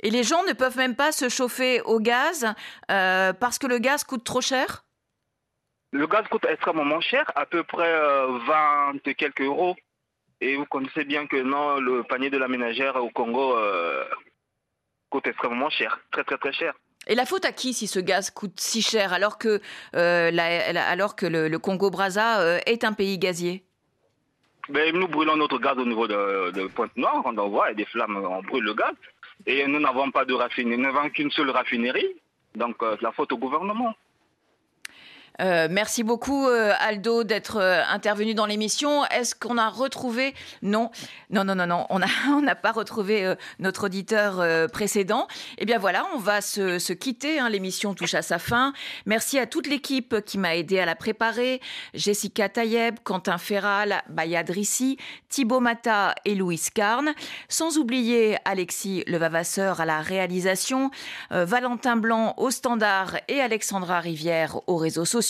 Et 0.01 0.11
les 0.11 0.23
gens 0.23 0.45
ne 0.45 0.53
peuvent 0.53 0.77
même 0.77 0.97
pas 0.97 1.13
se 1.13 1.29
chauffer 1.29 1.81
au 1.83 1.99
gaz 1.99 2.55
euh, 2.91 3.33
parce 3.33 3.59
que 3.59 3.67
le 3.67 3.79
gaz 3.79 4.05
coûte 4.05 4.25
trop 4.25 4.41
cher? 4.41 4.85
Le 5.93 6.07
gaz 6.07 6.27
coûte 6.29 6.45
extrêmement 6.49 7.01
cher, 7.01 7.31
à 7.37 7.47
peu 7.47 7.63
près 7.63 7.93
20 7.93 8.95
euh, 8.95 8.99
et 9.07 9.15
quelques 9.15 9.43
euros. 9.43 9.77
Et 10.41 10.57
vous 10.57 10.67
connaissez 10.67 11.05
bien 11.05 11.27
que 11.27 11.37
non, 11.37 11.81
le 11.81 12.03
panier 12.03 12.31
de 12.31 12.37
la 12.37 12.49
ménagère 12.49 12.97
au 12.97 13.11
Congo 13.11 13.57
euh, 13.57 14.05
coûte 15.15 15.29
extrêmement 15.29 15.71
cher, 15.71 16.01
très 16.11 16.25
très 16.25 16.39
très 16.39 16.53
cher. 16.53 16.75
Et 17.07 17.15
la 17.15 17.25
faute 17.25 17.45
à 17.45 17.53
qui 17.53 17.73
si 17.73 17.87
ce 17.87 18.01
gaz 18.01 18.31
coûte 18.31 18.59
si 18.59 18.83
cher 18.83 19.13
alors 19.13 19.39
que, 19.39 19.61
euh, 19.95 20.31
alors 20.93 21.15
que 21.15 21.27
le, 21.27 21.57
Congo-Brazza 21.59 22.41
euh, 22.41 22.59
est 22.67 22.83
un 22.83 22.93
pays 22.93 23.17
gazier? 23.17 23.63
Ben, 24.71 24.93
Nous 24.93 25.07
brûlons 25.07 25.37
notre 25.37 25.59
gaz 25.59 25.79
au 25.79 25.85
niveau 25.85 26.09
de, 26.09 26.67
Pointe-Noire, 26.67 27.23
on 27.27 27.37
envoie 27.39 27.71
et 27.71 27.77
des 27.77 27.85
flammes, 27.85 28.17
on 28.17 28.43
brûle 28.43 28.65
le 28.65 28.75
gaz. 28.75 28.95
Et 29.47 29.65
nous 29.69 29.79
n'avons 29.79 30.11
pas 30.11 30.25
de 30.25 30.35
raffinerie, 30.35 30.79
nous 30.79 30.91
n'avons 30.91 31.09
qu'une 31.11 31.31
seule 31.31 31.51
raffinerie. 31.51 32.11
Donc 32.57 32.83
euh, 32.83 32.97
la 33.01 33.13
faute 33.13 33.31
au 33.31 33.39
gouvernement. 33.39 33.95
Euh, 35.41 35.67
merci 35.71 36.05
beaucoup 36.05 36.47
euh, 36.47 36.73
Aldo 36.79 37.25
d'être 37.25 37.57
euh, 37.57 37.83
intervenu 37.91 38.35
dans 38.35 38.47
l'émission. 38.47 39.05
Est-ce 39.07 39.35
qu'on 39.35 39.59
a 39.59 39.69
retrouvé 39.69 40.35
Non, 40.63 40.91
non, 41.31 41.45
non, 41.45 41.55
non, 41.57 41.67
non. 41.67 41.87
On 41.91 41.99
n'a 42.41 42.55
pas 42.55 42.73
retrouvé 42.73 43.35
notre 43.59 43.87
auditeur 43.87 44.69
précédent. 44.71 45.27
Eh 45.59 45.65
bien 45.65 45.79
voilà, 45.79 46.07
on 46.15 46.19
va 46.19 46.41
se, 46.41 46.79
se 46.79 46.93
quitter. 46.93 47.39
Hein. 47.39 47.49
L'émission 47.49 47.95
touche 47.95 48.15
à 48.15 48.23
sa 48.23 48.39
fin. 48.39 48.73
Merci 49.07 49.39
à 49.39 49.47
toute 49.47 49.67
l'équipe 49.67 50.21
qui 50.25 50.39
m'a 50.39 50.57
aidé 50.57 50.79
à 50.79 50.87
la 50.87 50.95
préparer. 50.95 51.61
Jessica 51.95 52.49
Tayeb, 52.49 52.97
Quentin 53.03 53.39
Ferral, 53.39 54.03
Bayad 54.09 54.51
Rissi, 54.51 54.99
Thibaut 55.29 55.61
Mata 55.61 56.15
et 56.25 56.35
Louise 56.35 56.71
Carne. 56.71 57.13
Sans 57.49 57.79
oublier 57.79 58.37
Alexis 58.45 59.05
Levavasseur 59.07 59.81
à 59.81 59.87
la 59.87 60.01
réalisation, 60.01 60.91
Valentin 61.31 61.97
Blanc 61.97 62.35
au 62.37 62.51
standard 62.51 63.17
et 63.29 63.41
Alexandra 63.41 64.01
Rivière 64.01 64.61
aux 64.69 64.77
réseaux 64.77 65.05
sociaux. 65.05 65.24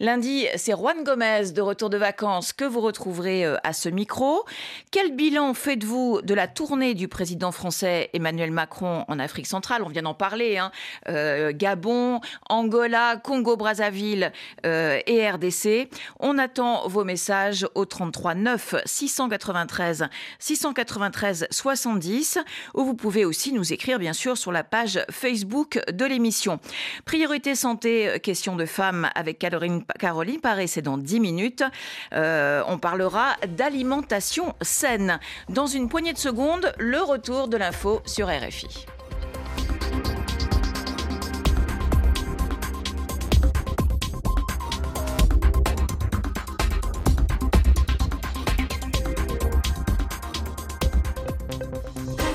Lundi, 0.00 0.46
c'est 0.56 0.72
Juan 0.72 1.04
Gomez 1.04 1.52
de 1.52 1.60
retour 1.60 1.90
de 1.90 1.96
vacances 1.96 2.52
que 2.52 2.64
vous 2.64 2.80
retrouverez 2.80 3.44
euh, 3.44 3.56
à 3.62 3.72
ce 3.72 3.88
micro. 3.88 4.44
Quel 4.90 5.14
bilan 5.14 5.54
faites-vous 5.54 6.20
de 6.22 6.34
la 6.34 6.48
tournée 6.48 6.94
du 6.94 7.08
président 7.08 7.52
français 7.52 8.10
Emmanuel 8.12 8.50
Macron 8.50 9.04
en 9.08 9.18
Afrique 9.18 9.46
centrale? 9.46 9.82
On 9.84 9.88
vient 9.88 10.02
d'en 10.02 10.14
parler. 10.14 10.58
Hein. 10.58 10.70
Euh, 11.08 11.52
Gabon, 11.54 12.20
Angola, 12.48 13.16
Congo-Brazzaville 13.16 14.32
euh, 14.66 15.00
et 15.06 15.28
RDC. 15.28 15.88
On 16.20 16.38
attend 16.38 16.88
vos 16.88 17.04
messages 17.04 17.66
au 17.74 17.84
33 17.84 18.34
9 18.34 18.74
693 18.84 20.08
693 20.38 21.46
70 21.50 22.38
ou 22.74 22.84
vous 22.84 22.94
pouvez 22.94 23.24
aussi 23.24 23.52
nous 23.52 23.72
écrire 23.72 23.98
bien 23.98 24.12
sûr 24.12 24.36
sur 24.36 24.52
la 24.52 24.64
page 24.64 25.04
Facebook 25.10 25.80
de 25.90 26.04
l'émission. 26.04 26.60
Priorité 27.04 27.54
santé, 27.54 28.18
question 28.22 28.56
de 28.56 28.66
femmes 28.66 29.10
avec 29.22 29.38
Caroline, 29.38 29.84
Caroline 29.98 30.40
Paré. 30.40 30.66
C'est 30.66 30.82
dans 30.82 30.98
10 30.98 31.20
minutes. 31.20 31.64
Euh, 32.12 32.62
on 32.66 32.78
parlera 32.78 33.36
d'alimentation 33.48 34.54
saine. 34.60 35.18
Dans 35.48 35.66
une 35.66 35.88
poignée 35.88 36.12
de 36.12 36.18
secondes, 36.18 36.72
le 36.78 37.00
retour 37.00 37.48
de 37.48 37.56
l'info 37.56 38.02
sur 38.04 38.28
RFI. 38.28 38.86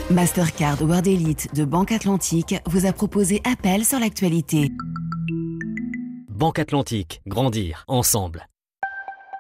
Mastercard 0.10 0.82
World 0.82 1.06
Elite 1.06 1.54
de 1.54 1.66
Banque 1.66 1.92
Atlantique 1.92 2.56
vous 2.66 2.86
a 2.86 2.94
proposé 2.94 3.42
Appel 3.44 3.84
sur 3.84 4.00
l'actualité. 4.00 4.72
Banque 6.38 6.60
Atlantique, 6.60 7.20
grandir 7.26 7.84
ensemble. 7.88 8.48